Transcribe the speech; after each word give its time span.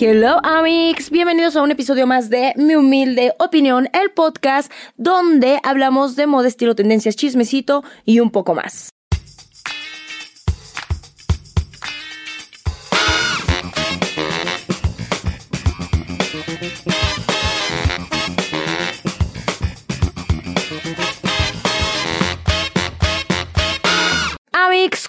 Hello 0.00 0.40
Amix, 0.42 1.08
bienvenidos 1.10 1.54
a 1.54 1.62
un 1.62 1.70
episodio 1.70 2.04
más 2.04 2.30
de 2.30 2.52
Mi 2.56 2.74
Humilde 2.74 3.32
Opinión, 3.38 3.88
el 3.92 4.10
podcast 4.10 4.72
donde 4.96 5.60
hablamos 5.62 6.16
de 6.16 6.26
moda, 6.26 6.48
estilo, 6.48 6.74
tendencias, 6.74 7.14
chismecito 7.14 7.84
y 8.04 8.18
un 8.18 8.30
poco 8.32 8.56
más. 8.56 8.92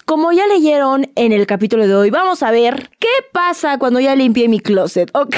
Como 0.04 0.32
ya 0.32 0.46
leyeron 0.46 1.10
en 1.14 1.32
el 1.32 1.46
capítulo 1.46 1.86
de 1.86 1.94
hoy, 1.94 2.10
vamos 2.10 2.42
a 2.42 2.50
ver 2.50 2.90
qué 2.98 3.08
pasa 3.32 3.78
cuando 3.78 4.00
ya 4.00 4.14
limpié 4.14 4.48
mi 4.48 4.60
closet, 4.60 5.10
¿ok? 5.14 5.34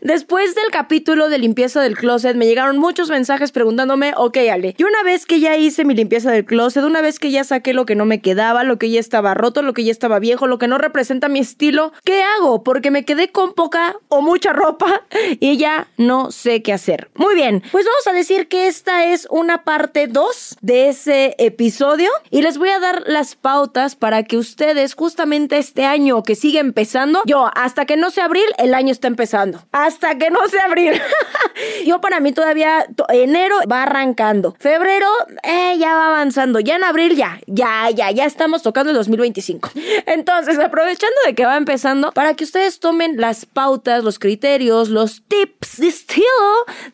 Después 0.00 0.54
del 0.54 0.70
capítulo 0.70 1.28
de 1.28 1.38
limpieza 1.38 1.80
del 1.80 1.96
closet 1.96 2.36
me 2.36 2.46
llegaron 2.46 2.78
muchos 2.78 3.08
mensajes 3.10 3.52
preguntándome, 3.52 4.12
ok 4.16 4.36
Ale, 4.52 4.74
y 4.76 4.84
una 4.84 5.02
vez 5.04 5.26
que 5.26 5.40
ya 5.40 5.56
hice 5.56 5.84
mi 5.84 5.94
limpieza 5.94 6.30
del 6.32 6.44
closet, 6.44 6.84
una 6.84 7.00
vez 7.00 7.18
que 7.18 7.30
ya 7.30 7.44
saqué 7.44 7.72
lo 7.72 7.86
que 7.86 7.94
no 7.94 8.04
me 8.04 8.20
quedaba, 8.20 8.64
lo 8.64 8.78
que 8.78 8.90
ya 8.90 9.00
estaba 9.00 9.34
roto, 9.34 9.62
lo 9.62 9.74
que 9.74 9.84
ya 9.84 9.92
estaba 9.92 10.18
viejo, 10.18 10.46
lo 10.46 10.58
que 10.58 10.68
no 10.68 10.78
representa 10.78 11.28
mi 11.28 11.38
estilo, 11.38 11.92
¿qué 12.04 12.22
hago? 12.22 12.64
Porque 12.64 12.90
me 12.90 13.04
quedé 13.04 13.30
con 13.30 13.54
poca 13.54 13.96
o 14.08 14.22
mucha 14.22 14.52
ropa 14.52 15.02
y 15.40 15.56
ya 15.56 15.88
no 15.96 16.32
sé 16.32 16.62
qué 16.62 16.72
hacer. 16.72 17.10
Muy 17.14 17.34
bien, 17.34 17.62
pues 17.70 17.86
vamos 17.86 18.06
a 18.06 18.12
decir 18.12 18.48
que 18.48 18.66
esta 18.66 19.04
es 19.04 19.26
una 19.30 19.64
parte 19.64 20.08
2 20.08 20.58
de 20.60 20.88
ese 20.88 21.36
episodio 21.38 22.10
y 22.30 22.42
les 22.42 22.58
voy 22.58 22.70
a 22.70 22.80
dar 22.80 23.04
las 23.06 23.36
pautas 23.36 23.68
para 23.96 24.22
que 24.22 24.36
ustedes 24.36 24.94
justamente 24.94 25.58
este 25.58 25.84
año 25.84 26.22
que 26.22 26.34
sigue 26.34 26.58
empezando, 26.58 27.22
yo 27.26 27.50
hasta 27.54 27.86
que 27.86 27.96
no 27.96 28.10
sea 28.10 28.24
abril, 28.24 28.46
el 28.58 28.74
año 28.74 28.92
está 28.92 29.06
empezando. 29.08 29.64
Hasta 29.72 30.18
que 30.18 30.30
no 30.30 30.46
sea 30.48 30.64
abril. 30.64 31.00
yo 31.86 32.00
para 32.00 32.20
mí 32.20 32.32
todavía 32.32 32.86
enero 33.08 33.56
va 33.70 33.84
arrancando. 33.84 34.56
Febrero 34.58 35.08
eh, 35.42 35.76
ya 35.78 35.94
va 35.94 36.08
avanzando. 36.08 36.60
Ya 36.60 36.76
en 36.76 36.84
abril 36.84 37.16
ya, 37.16 37.40
ya, 37.46 37.90
ya, 37.90 38.10
ya 38.10 38.24
estamos 38.24 38.62
tocando 38.62 38.90
el 38.90 38.96
2025. 38.96 39.70
Entonces, 40.06 40.58
aprovechando 40.58 41.16
de 41.26 41.34
que 41.34 41.46
va 41.46 41.56
empezando, 41.56 42.12
para 42.12 42.34
que 42.34 42.44
ustedes 42.44 42.80
tomen 42.80 43.20
las 43.20 43.46
pautas, 43.46 44.04
los 44.04 44.18
criterios, 44.18 44.88
los 44.88 45.22
tips 45.22 45.78
de 45.78 45.88
estilo, 45.88 46.24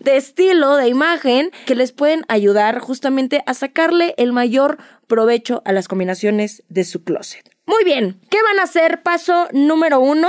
de 0.01 0.17
estilo, 0.17 0.77
de 0.77 0.89
imagen, 0.89 1.51
que 1.67 1.75
les 1.75 1.93
pueden 1.93 2.25
ayudar 2.29 2.79
justamente 2.79 3.43
a 3.47 3.55
sacarle 3.55 4.15
el 4.17 4.33
mayor 4.33 4.79
provecho 5.15 5.63
a 5.65 5.73
las 5.73 5.87
combinaciones 5.87 6.65
de 6.69 6.83
su 6.83 7.05
closet. 7.05 7.49
Muy 7.67 7.85
bien, 7.85 8.21
¿qué 8.31 8.43
van 8.43 8.59
a 8.59 8.65
hacer? 8.65 9.05
Paso 9.05 9.47
número 9.53 10.01
uno. 10.01 10.29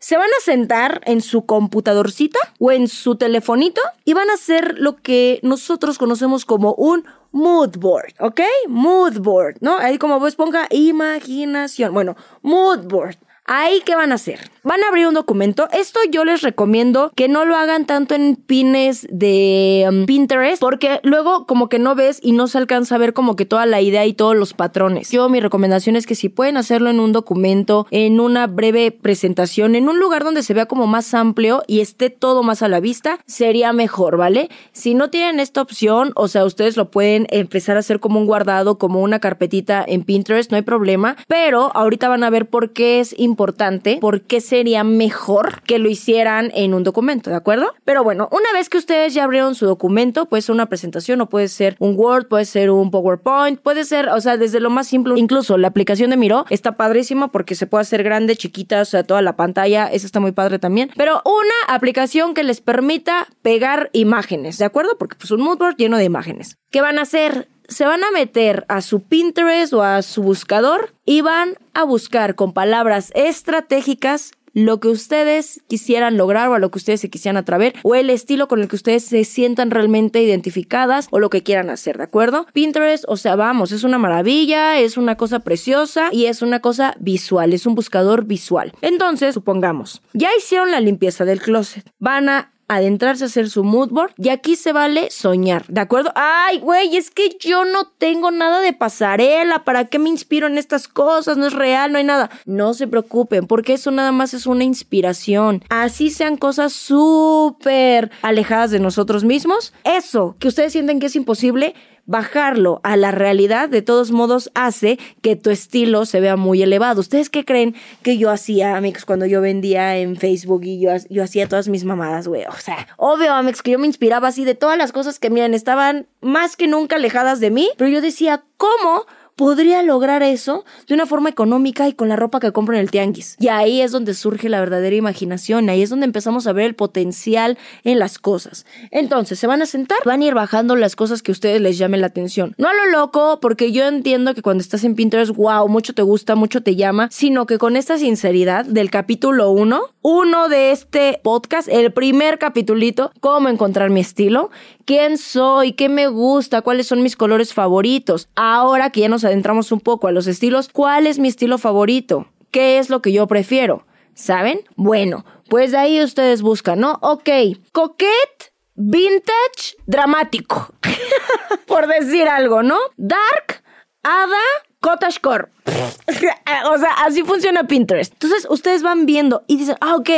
Se 0.00 0.16
van 0.16 0.28
a 0.28 0.44
sentar 0.44 1.00
en 1.04 1.20
su 1.20 1.46
computadorcita 1.46 2.40
o 2.58 2.72
en 2.72 2.88
su 2.88 3.14
telefonito 3.14 3.80
y 4.04 4.14
van 4.14 4.28
a 4.28 4.34
hacer 4.34 4.74
lo 4.78 4.96
que 4.96 5.38
nosotros 5.44 5.96
conocemos 5.96 6.44
como 6.44 6.74
un 6.74 7.04
mood 7.30 7.78
board, 7.78 8.14
¿ok? 8.18 8.40
Mood 8.66 9.20
board, 9.20 9.58
¿no? 9.60 9.78
Ahí 9.78 9.96
como 9.96 10.18
vos 10.18 10.34
ponga 10.34 10.66
imaginación. 10.70 11.94
Bueno, 11.94 12.16
mood 12.42 12.88
board. 12.88 13.16
Ahí, 13.44 13.80
¿qué 13.86 13.94
van 13.94 14.10
a 14.10 14.16
hacer? 14.16 14.50
Van 14.66 14.82
a 14.82 14.88
abrir 14.88 15.06
un 15.06 15.14
documento. 15.14 15.68
Esto 15.70 16.00
yo 16.10 16.24
les 16.24 16.42
recomiendo 16.42 17.12
que 17.14 17.28
no 17.28 17.44
lo 17.44 17.54
hagan 17.54 17.86
tanto 17.86 18.16
en 18.16 18.34
pines 18.34 19.06
de 19.08 19.86
um, 19.88 20.06
Pinterest, 20.06 20.60
porque 20.60 20.98
luego 21.04 21.46
como 21.46 21.68
que 21.68 21.78
no 21.78 21.94
ves 21.94 22.18
y 22.20 22.32
no 22.32 22.48
se 22.48 22.58
alcanza 22.58 22.96
a 22.96 22.98
ver 22.98 23.12
como 23.12 23.36
que 23.36 23.44
toda 23.44 23.64
la 23.64 23.80
idea 23.80 24.04
y 24.06 24.12
todos 24.12 24.34
los 24.34 24.54
patrones. 24.54 25.12
Yo 25.12 25.28
mi 25.28 25.38
recomendación 25.38 25.94
es 25.94 26.04
que 26.04 26.16
si 26.16 26.28
pueden 26.28 26.56
hacerlo 26.56 26.90
en 26.90 26.98
un 26.98 27.12
documento, 27.12 27.86
en 27.92 28.18
una 28.18 28.48
breve 28.48 28.90
presentación, 28.90 29.76
en 29.76 29.88
un 29.88 30.00
lugar 30.00 30.24
donde 30.24 30.42
se 30.42 30.52
vea 30.52 30.66
como 30.66 30.88
más 30.88 31.14
amplio 31.14 31.62
y 31.68 31.78
esté 31.78 32.10
todo 32.10 32.42
más 32.42 32.60
a 32.62 32.68
la 32.68 32.80
vista, 32.80 33.20
sería 33.24 33.72
mejor, 33.72 34.16
¿vale? 34.16 34.48
Si 34.72 34.94
no 34.94 35.10
tienen 35.10 35.38
esta 35.38 35.62
opción, 35.62 36.10
o 36.16 36.26
sea, 36.26 36.44
ustedes 36.44 36.76
lo 36.76 36.90
pueden 36.90 37.28
empezar 37.30 37.76
a 37.76 37.80
hacer 37.80 38.00
como 38.00 38.18
un 38.18 38.26
guardado, 38.26 38.78
como 38.78 39.00
una 39.00 39.20
carpetita 39.20 39.84
en 39.86 40.02
Pinterest, 40.02 40.50
no 40.50 40.56
hay 40.56 40.64
problema, 40.64 41.16
pero 41.28 41.70
ahorita 41.72 42.08
van 42.08 42.24
a 42.24 42.30
ver 42.30 42.48
por 42.48 42.72
qué 42.72 42.98
es 42.98 43.16
importante, 43.16 43.98
por 44.00 44.22
qué 44.22 44.40
sería 44.56 44.84
mejor 44.84 45.60
que 45.64 45.78
lo 45.78 45.90
hicieran 45.90 46.50
en 46.54 46.72
un 46.72 46.82
documento, 46.82 47.28
¿de 47.28 47.36
acuerdo? 47.36 47.74
Pero 47.84 48.02
bueno, 48.02 48.26
una 48.32 48.50
vez 48.54 48.70
que 48.70 48.78
ustedes 48.78 49.12
ya 49.12 49.24
abrieron 49.24 49.54
su 49.54 49.66
documento, 49.66 50.30
puede 50.30 50.40
ser 50.40 50.54
una 50.54 50.64
presentación 50.64 51.20
o 51.20 51.28
puede 51.28 51.48
ser 51.48 51.76
un 51.78 51.94
Word, 51.94 52.26
puede 52.28 52.46
ser 52.46 52.70
un 52.70 52.90
PowerPoint, 52.90 53.60
puede 53.60 53.84
ser, 53.84 54.08
o 54.08 54.18
sea, 54.18 54.38
desde 54.38 54.60
lo 54.60 54.70
más 54.70 54.88
simple, 54.88 55.12
incluso 55.18 55.58
la 55.58 55.68
aplicación 55.68 56.08
de 56.08 56.16
Miro 56.16 56.46
está 56.48 56.78
padrísima 56.78 57.28
porque 57.28 57.54
se 57.54 57.66
puede 57.66 57.82
hacer 57.82 58.02
grande, 58.02 58.34
chiquita, 58.34 58.80
o 58.80 58.86
sea, 58.86 59.02
toda 59.02 59.20
la 59.20 59.36
pantalla, 59.36 59.88
esa 59.92 60.06
está 60.06 60.20
muy 60.20 60.32
padre 60.32 60.58
también, 60.58 60.90
pero 60.96 61.20
una 61.26 61.74
aplicación 61.74 62.32
que 62.32 62.42
les 62.42 62.62
permita 62.62 63.26
pegar 63.42 63.90
imágenes, 63.92 64.56
¿de 64.56 64.64
acuerdo? 64.64 64.96
Porque 64.96 65.16
pues 65.16 65.30
un 65.32 65.42
moodboard 65.42 65.76
lleno 65.76 65.98
de 65.98 66.04
imágenes. 66.04 66.56
¿Qué 66.70 66.80
van 66.80 66.98
a 66.98 67.02
hacer? 67.02 67.46
se 67.68 67.84
van 67.84 68.04
a 68.04 68.10
meter 68.10 68.64
a 68.68 68.80
su 68.80 69.02
Pinterest 69.02 69.72
o 69.72 69.82
a 69.82 70.02
su 70.02 70.22
buscador 70.22 70.94
y 71.04 71.20
van 71.20 71.56
a 71.74 71.84
buscar 71.84 72.34
con 72.34 72.52
palabras 72.52 73.10
estratégicas 73.14 74.32
lo 74.56 74.80
que 74.80 74.88
ustedes 74.88 75.62
quisieran 75.68 76.16
lograr 76.16 76.48
o 76.48 76.54
a 76.54 76.58
lo 76.58 76.70
que 76.70 76.78
ustedes 76.78 77.02
se 77.02 77.10
quisieran 77.10 77.36
atraer 77.36 77.74
o 77.82 77.94
el 77.94 78.08
estilo 78.08 78.48
con 78.48 78.62
el 78.62 78.68
que 78.68 78.76
ustedes 78.76 79.04
se 79.04 79.22
sientan 79.24 79.70
realmente 79.70 80.22
identificadas 80.22 81.08
o 81.10 81.20
lo 81.20 81.28
que 81.28 81.42
quieran 81.42 81.68
hacer, 81.68 81.98
¿de 81.98 82.04
acuerdo? 82.04 82.46
Pinterest, 82.54 83.04
o 83.06 83.18
sea, 83.18 83.36
vamos, 83.36 83.70
es 83.70 83.84
una 83.84 83.98
maravilla, 83.98 84.80
es 84.80 84.96
una 84.96 85.16
cosa 85.16 85.40
preciosa 85.40 86.08
y 86.10 86.24
es 86.24 86.40
una 86.40 86.60
cosa 86.60 86.96
visual, 86.98 87.52
es 87.52 87.66
un 87.66 87.74
buscador 87.74 88.24
visual. 88.24 88.72
Entonces, 88.80 89.34
supongamos, 89.34 90.00
ya 90.14 90.30
hicieron 90.34 90.70
la 90.70 90.80
limpieza 90.80 91.26
del 91.26 91.42
closet, 91.42 91.90
van 91.98 92.30
a 92.30 92.55
adentrarse 92.68 93.24
a 93.24 93.26
hacer 93.26 93.48
su 93.50 93.64
mood 93.64 93.90
board 93.90 94.12
y 94.16 94.28
aquí 94.30 94.56
se 94.56 94.72
vale 94.72 95.10
soñar, 95.10 95.66
¿de 95.68 95.80
acuerdo? 95.80 96.12
Ay, 96.14 96.58
güey, 96.58 96.96
es 96.96 97.10
que 97.10 97.36
yo 97.40 97.64
no 97.64 97.86
tengo 97.98 98.30
nada 98.30 98.60
de 98.60 98.72
pasarela, 98.72 99.64
¿para 99.64 99.86
qué 99.86 99.98
me 99.98 100.08
inspiro 100.08 100.46
en 100.46 100.58
estas 100.58 100.88
cosas? 100.88 101.36
No 101.36 101.46
es 101.46 101.52
real, 101.52 101.92
no 101.92 101.98
hay 101.98 102.04
nada. 102.04 102.30
No 102.44 102.74
se 102.74 102.86
preocupen, 102.86 103.46
porque 103.46 103.74
eso 103.74 103.90
nada 103.90 104.12
más 104.12 104.34
es 104.34 104.46
una 104.46 104.64
inspiración. 104.64 105.62
Así 105.68 106.10
sean 106.10 106.36
cosas 106.36 106.72
súper 106.72 108.10
alejadas 108.22 108.70
de 108.70 108.80
nosotros 108.80 109.24
mismos, 109.24 109.72
eso 109.84 110.36
que 110.38 110.48
ustedes 110.48 110.72
sienten 110.72 111.00
que 111.00 111.06
es 111.06 111.16
imposible, 111.16 111.74
bajarlo 112.06 112.80
a 112.82 112.96
la 112.96 113.10
realidad 113.10 113.68
de 113.68 113.82
todos 113.82 114.10
modos 114.10 114.50
hace 114.54 114.98
que 115.22 115.36
tu 115.36 115.50
estilo 115.50 116.06
se 116.06 116.20
vea 116.20 116.36
muy 116.36 116.62
elevado. 116.62 117.00
¿Ustedes 117.00 117.30
qué 117.30 117.44
creen 117.44 117.74
que 118.02 118.16
yo 118.16 118.30
hacía, 118.30 118.76
amigos, 118.76 119.04
cuando 119.04 119.26
yo 119.26 119.40
vendía 119.40 119.96
en 119.96 120.16
Facebook 120.16 120.62
y 120.64 120.80
yo, 120.80 120.90
yo 121.10 121.24
hacía 121.24 121.48
todas 121.48 121.68
mis 121.68 121.84
mamadas, 121.84 122.28
güey? 122.28 122.44
O 122.44 122.58
sea, 122.58 122.86
obvio, 122.96 123.32
amigos, 123.32 123.62
que 123.62 123.72
yo 123.72 123.78
me 123.78 123.86
inspiraba 123.86 124.28
así 124.28 124.44
de 124.44 124.54
todas 124.54 124.78
las 124.78 124.92
cosas 124.92 125.18
que, 125.18 125.30
miren, 125.30 125.54
estaban 125.54 126.06
más 126.20 126.56
que 126.56 126.68
nunca 126.68 126.96
alejadas 126.96 127.40
de 127.40 127.50
mí, 127.50 127.70
pero 127.76 127.90
yo 127.90 128.00
decía, 128.00 128.44
¿cómo? 128.56 129.06
Podría 129.36 129.82
lograr 129.82 130.22
eso 130.22 130.64
de 130.88 130.94
una 130.94 131.06
forma 131.06 131.28
económica 131.28 131.86
y 131.88 131.92
con 131.92 132.08
la 132.08 132.16
ropa 132.16 132.40
que 132.40 132.52
compro 132.52 132.74
en 132.74 132.80
el 132.80 132.90
tianguis. 132.90 133.36
Y 133.38 133.48
ahí 133.48 133.82
es 133.82 133.92
donde 133.92 134.14
surge 134.14 134.48
la 134.48 134.60
verdadera 134.60 134.96
imaginación, 134.96 135.68
ahí 135.68 135.82
es 135.82 135.90
donde 135.90 136.06
empezamos 136.06 136.46
a 136.46 136.52
ver 136.52 136.66
el 136.66 136.74
potencial 136.74 137.58
en 137.84 137.98
las 137.98 138.18
cosas. 138.18 138.64
Entonces, 138.90 139.38
se 139.38 139.46
van 139.46 139.62
a 139.62 139.66
sentar, 139.66 139.98
van 140.04 140.22
a 140.22 140.24
ir 140.24 140.34
bajando 140.34 140.74
las 140.74 140.96
cosas 140.96 141.22
que 141.22 141.32
a 141.32 141.34
ustedes 141.34 141.60
les 141.60 141.76
llamen 141.76 142.00
la 142.00 142.06
atención. 142.08 142.54
No 142.56 142.68
a 142.68 142.74
lo 142.74 142.86
loco, 142.86 143.38
porque 143.40 143.72
yo 143.72 143.84
entiendo 143.86 144.34
que 144.34 144.42
cuando 144.42 144.62
estás 144.62 144.84
en 144.84 144.94
Pinterest, 144.94 145.32
wow, 145.36 145.68
mucho 145.68 145.92
te 145.92 146.02
gusta, 146.02 146.34
mucho 146.34 146.62
te 146.62 146.74
llama, 146.74 147.08
sino 147.12 147.46
que 147.46 147.58
con 147.58 147.76
esta 147.76 147.98
sinceridad 147.98 148.64
del 148.64 148.90
capítulo 148.90 149.50
1, 149.50 149.80
uno 150.00 150.48
de 150.48 150.70
este 150.70 151.20
podcast, 151.22 151.68
el 151.68 151.92
primer 151.92 152.38
capitulito, 152.38 153.12
cómo 153.20 153.48
encontrar 153.48 153.90
mi 153.90 154.00
estilo, 154.00 154.50
quién 154.86 155.18
soy, 155.18 155.72
qué 155.72 155.88
me 155.88 156.06
gusta, 156.06 156.62
cuáles 156.62 156.86
son 156.86 157.02
mis 157.02 157.16
colores 157.16 157.52
favoritos. 157.52 158.28
Ahora 158.36 158.90
que 158.90 159.00
ya 159.00 159.08
nos 159.08 159.24
adentramos 159.26 159.72
un 159.72 159.80
poco 159.80 160.08
a 160.08 160.12
los 160.12 160.26
estilos, 160.26 160.68
¿cuál 160.68 161.06
es 161.06 161.18
mi 161.18 161.28
estilo 161.28 161.58
favorito? 161.58 162.28
¿Qué 162.50 162.78
es 162.78 162.90
lo 162.90 163.02
que 163.02 163.12
yo 163.12 163.26
prefiero? 163.26 163.86
¿Saben? 164.14 164.60
Bueno, 164.76 165.24
pues 165.48 165.72
de 165.72 165.78
ahí 165.78 166.02
ustedes 166.02 166.42
buscan, 166.42 166.80
¿no? 166.80 166.98
Ok, 167.02 167.28
coquette, 167.72 168.52
vintage, 168.74 169.76
dramático. 169.86 170.72
Por 171.66 171.86
decir 171.86 172.28
algo, 172.28 172.62
¿no? 172.62 172.78
Dark, 172.96 173.62
hada, 174.02 174.40
cottagecore. 174.80 175.48
o 176.70 176.78
sea, 176.78 176.90
así 177.04 177.22
funciona 177.22 177.66
Pinterest. 177.66 178.12
Entonces 178.14 178.46
ustedes 178.48 178.82
van 178.82 179.04
viendo 179.04 179.44
y 179.46 179.58
dicen, 179.58 179.76
ah, 179.80 179.96
ok 179.96 180.10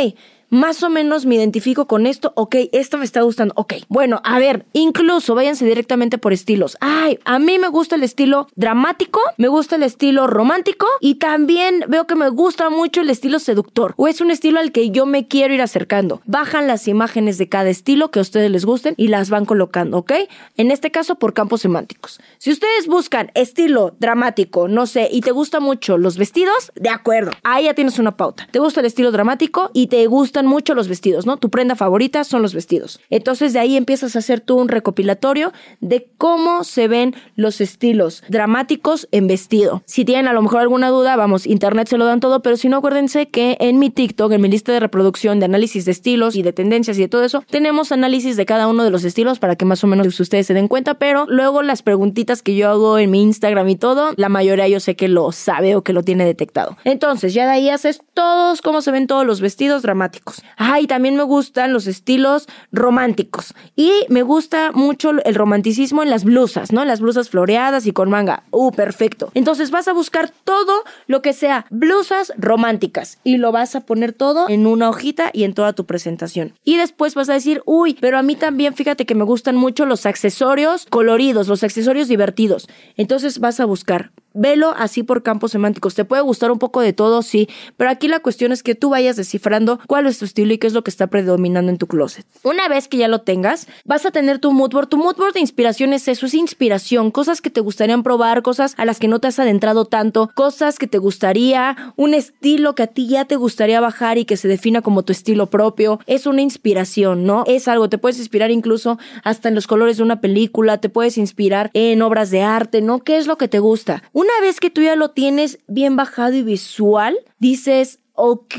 más 0.50 0.82
o 0.82 0.90
menos 0.90 1.26
me 1.26 1.34
identifico 1.34 1.86
con 1.86 2.06
esto, 2.06 2.32
ok, 2.36 2.56
esto 2.72 2.98
me 2.98 3.04
está 3.04 3.22
gustando, 3.22 3.52
ok. 3.56 3.74
Bueno, 3.88 4.20
a 4.24 4.38
ver, 4.38 4.66
incluso 4.72 5.34
váyanse 5.34 5.64
directamente 5.64 6.18
por 6.18 6.32
estilos. 6.32 6.76
Ay, 6.80 7.18
a 7.24 7.38
mí 7.38 7.58
me 7.58 7.68
gusta 7.68 7.96
el 7.96 8.02
estilo 8.02 8.48
dramático, 8.56 9.20
me 9.36 9.48
gusta 9.48 9.76
el 9.76 9.82
estilo 9.82 10.26
romántico 10.26 10.86
y 11.00 11.16
también 11.16 11.84
veo 11.88 12.06
que 12.06 12.14
me 12.14 12.28
gusta 12.30 12.70
mucho 12.70 13.02
el 13.02 13.10
estilo 13.10 13.38
seductor 13.38 13.94
o 13.96 14.08
es 14.08 14.20
un 14.20 14.30
estilo 14.30 14.60
al 14.60 14.72
que 14.72 14.90
yo 14.90 15.06
me 15.06 15.26
quiero 15.26 15.54
ir 15.54 15.62
acercando. 15.62 16.20
Bajan 16.26 16.66
las 16.66 16.88
imágenes 16.88 17.38
de 17.38 17.48
cada 17.48 17.68
estilo 17.68 18.10
que 18.10 18.18
a 18.18 18.22
ustedes 18.22 18.50
les 18.50 18.64
gusten 18.64 18.94
y 18.96 19.08
las 19.08 19.30
van 19.30 19.44
colocando, 19.44 19.98
¿ok? 19.98 20.12
En 20.56 20.70
este 20.70 20.90
caso 20.90 21.16
por 21.16 21.34
campos 21.34 21.60
semánticos. 21.60 22.20
Si 22.38 22.50
ustedes 22.50 22.86
buscan 22.86 23.30
estilo 23.34 23.94
dramático, 23.98 24.68
no 24.68 24.86
sé, 24.86 25.08
y 25.10 25.20
te 25.20 25.30
gustan 25.30 25.62
mucho 25.62 25.98
los 25.98 26.16
vestidos, 26.16 26.72
de 26.74 26.88
acuerdo, 26.88 27.32
ahí 27.42 27.64
ya 27.64 27.74
tienes 27.74 27.98
una 27.98 28.16
pauta. 28.16 28.48
Te 28.50 28.58
gusta 28.58 28.80
el 28.80 28.86
estilo 28.86 29.12
dramático 29.12 29.70
y 29.74 29.88
te 29.88 30.06
mucho 30.46 30.74
los 30.74 30.88
vestidos, 30.88 31.26
¿no? 31.26 31.36
Tu 31.36 31.50
prenda 31.50 31.76
favorita 31.76 32.24
son 32.24 32.42
los 32.42 32.54
vestidos. 32.54 33.00
Entonces 33.10 33.52
de 33.52 33.58
ahí 33.58 33.76
empiezas 33.76 34.16
a 34.16 34.20
hacer 34.20 34.40
tú 34.40 34.56
un 34.56 34.68
recopilatorio 34.68 35.52
de 35.80 36.08
cómo 36.18 36.64
se 36.64 36.88
ven 36.88 37.14
los 37.36 37.60
estilos 37.60 38.22
dramáticos 38.28 39.08
en 39.12 39.26
vestido. 39.26 39.82
Si 39.86 40.04
tienen 40.04 40.28
a 40.28 40.32
lo 40.32 40.42
mejor 40.42 40.60
alguna 40.60 40.88
duda, 40.88 41.16
vamos, 41.16 41.46
internet 41.46 41.88
se 41.88 41.98
lo 41.98 42.06
dan 42.06 42.20
todo, 42.20 42.42
pero 42.42 42.56
si 42.56 42.68
no, 42.68 42.78
acuérdense 42.78 43.28
que 43.28 43.56
en 43.60 43.78
mi 43.78 43.90
TikTok, 43.90 44.32
en 44.32 44.40
mi 44.40 44.48
lista 44.48 44.72
de 44.72 44.80
reproducción 44.80 45.38
de 45.38 45.46
análisis 45.46 45.84
de 45.84 45.92
estilos 45.92 46.36
y 46.36 46.42
de 46.42 46.52
tendencias 46.52 46.98
y 46.98 47.02
de 47.02 47.08
todo 47.08 47.24
eso, 47.24 47.42
tenemos 47.50 47.92
análisis 47.92 48.36
de 48.36 48.46
cada 48.46 48.68
uno 48.68 48.84
de 48.84 48.90
los 48.90 49.04
estilos 49.04 49.38
para 49.38 49.56
que 49.56 49.64
más 49.64 49.82
o 49.84 49.86
menos 49.86 50.18
ustedes 50.18 50.46
se 50.46 50.54
den 50.54 50.68
cuenta, 50.68 50.94
pero 50.94 51.26
luego 51.28 51.62
las 51.62 51.82
preguntitas 51.82 52.42
que 52.42 52.54
yo 52.54 52.68
hago 52.70 52.98
en 52.98 53.10
mi 53.10 53.22
Instagram 53.22 53.68
y 53.68 53.76
todo, 53.76 54.12
la 54.16 54.28
mayoría 54.28 54.68
yo 54.68 54.80
sé 54.80 54.96
que 54.96 55.08
lo 55.08 55.32
sabe 55.32 55.76
o 55.76 55.82
que 55.82 55.92
lo 55.92 56.02
tiene 56.02 56.24
detectado. 56.24 56.76
Entonces, 56.84 57.34
ya 57.34 57.44
de 57.44 57.52
ahí 57.52 57.70
haces 57.70 58.00
todos 58.14 58.62
cómo 58.62 58.82
se 58.82 58.90
ven 58.90 59.06
todos 59.06 59.26
los 59.26 59.40
vestidos 59.40 59.82
dramáticos. 59.82 60.27
Ah, 60.56 60.80
y 60.80 60.86
también 60.86 61.16
me 61.16 61.22
gustan 61.22 61.72
los 61.72 61.86
estilos 61.86 62.46
románticos. 62.72 63.54
Y 63.76 63.92
me 64.08 64.22
gusta 64.22 64.72
mucho 64.72 65.10
el 65.24 65.34
romanticismo 65.34 66.02
en 66.02 66.10
las 66.10 66.24
blusas, 66.24 66.72
¿no? 66.72 66.84
Las 66.84 67.00
blusas 67.00 67.30
floreadas 67.30 67.86
y 67.86 67.92
con 67.92 68.10
manga. 68.10 68.44
Uh, 68.50 68.72
perfecto. 68.72 69.30
Entonces 69.34 69.70
vas 69.70 69.88
a 69.88 69.92
buscar 69.92 70.30
todo 70.44 70.84
lo 71.06 71.22
que 71.22 71.32
sea 71.32 71.66
blusas 71.70 72.32
románticas 72.36 73.18
y 73.24 73.36
lo 73.38 73.52
vas 73.52 73.74
a 73.74 73.80
poner 73.80 74.12
todo 74.12 74.48
en 74.48 74.66
una 74.66 74.90
hojita 74.90 75.30
y 75.32 75.44
en 75.44 75.54
toda 75.54 75.72
tu 75.72 75.86
presentación. 75.86 76.54
Y 76.64 76.76
después 76.76 77.14
vas 77.14 77.28
a 77.28 77.34
decir, 77.34 77.62
uy, 77.64 77.96
pero 78.00 78.18
a 78.18 78.22
mí 78.22 78.36
también 78.36 78.74
fíjate 78.74 79.06
que 79.06 79.14
me 79.14 79.24
gustan 79.24 79.56
mucho 79.56 79.86
los 79.86 80.06
accesorios 80.06 80.86
coloridos, 80.86 81.48
los 81.48 81.62
accesorios 81.62 82.08
divertidos. 82.08 82.68
Entonces 82.96 83.38
vas 83.38 83.60
a 83.60 83.64
buscar 83.64 84.12
velo 84.38 84.74
así 84.76 85.02
por 85.02 85.22
campos 85.22 85.52
semánticos. 85.52 85.94
Te 85.94 86.04
puede 86.04 86.22
gustar 86.22 86.50
un 86.50 86.58
poco 86.58 86.80
de 86.80 86.92
todo, 86.92 87.22
sí, 87.22 87.48
pero 87.76 87.90
aquí 87.90 88.08
la 88.08 88.20
cuestión 88.20 88.52
es 88.52 88.62
que 88.62 88.74
tú 88.74 88.90
vayas 88.90 89.16
descifrando 89.16 89.80
cuál 89.86 90.06
es 90.06 90.18
tu 90.18 90.24
estilo 90.24 90.52
y 90.52 90.58
qué 90.58 90.66
es 90.66 90.72
lo 90.72 90.82
que 90.82 90.90
está 90.90 91.08
predominando 91.08 91.70
en 91.70 91.78
tu 91.78 91.86
closet. 91.86 92.26
Una 92.42 92.68
vez 92.68 92.88
que 92.88 92.96
ya 92.96 93.08
lo 93.08 93.20
tengas, 93.20 93.66
vas 93.84 94.06
a 94.06 94.10
tener 94.10 94.38
tu 94.38 94.52
mood 94.52 94.70
board. 94.70 94.88
Tu 94.88 94.96
mood 94.96 95.16
board 95.16 95.34
de 95.34 95.40
inspiración 95.40 95.92
es 95.92 96.08
eso, 96.08 96.26
es 96.26 96.34
inspiración, 96.34 97.10
cosas 97.10 97.40
que 97.40 97.50
te 97.50 97.60
gustarían 97.60 98.02
probar, 98.02 98.42
cosas 98.42 98.74
a 98.76 98.84
las 98.84 98.98
que 98.98 99.08
no 99.08 99.20
te 99.20 99.28
has 99.28 99.38
adentrado 99.38 99.84
tanto, 99.84 100.30
cosas 100.34 100.78
que 100.78 100.86
te 100.86 100.98
gustaría, 100.98 101.76
un 101.96 102.14
estilo 102.14 102.74
que 102.74 102.84
a 102.84 102.86
ti 102.86 103.08
ya 103.08 103.24
te 103.24 103.36
gustaría 103.36 103.80
bajar 103.80 104.18
y 104.18 104.24
que 104.24 104.36
se 104.36 104.48
defina 104.48 104.82
como 104.82 105.02
tu 105.02 105.12
estilo 105.12 105.46
propio. 105.46 106.00
Es 106.06 106.26
una 106.26 106.42
inspiración, 106.42 107.24
¿no? 107.24 107.44
Es 107.46 107.68
algo, 107.68 107.88
te 107.88 107.98
puedes 107.98 108.18
inspirar 108.18 108.50
incluso 108.50 108.98
hasta 109.24 109.48
en 109.48 109.54
los 109.54 109.66
colores 109.66 109.96
de 109.96 110.02
una 110.02 110.20
película, 110.20 110.78
te 110.78 110.88
puedes 110.88 111.18
inspirar 111.18 111.70
en 111.74 112.02
obras 112.02 112.30
de 112.30 112.42
arte, 112.42 112.80
¿no? 112.80 113.00
¿Qué 113.00 113.18
es 113.18 113.26
lo 113.26 113.38
que 113.38 113.48
te 113.48 113.58
gusta? 113.58 114.02
Vez 114.40 114.60
que 114.60 114.70
tú 114.70 114.82
ya 114.82 114.96
lo 114.96 115.10
tienes 115.10 115.58
bien 115.66 115.96
bajado 115.96 116.34
y 116.34 116.42
visual, 116.42 117.18
dices, 117.38 118.00
ok, 118.14 118.54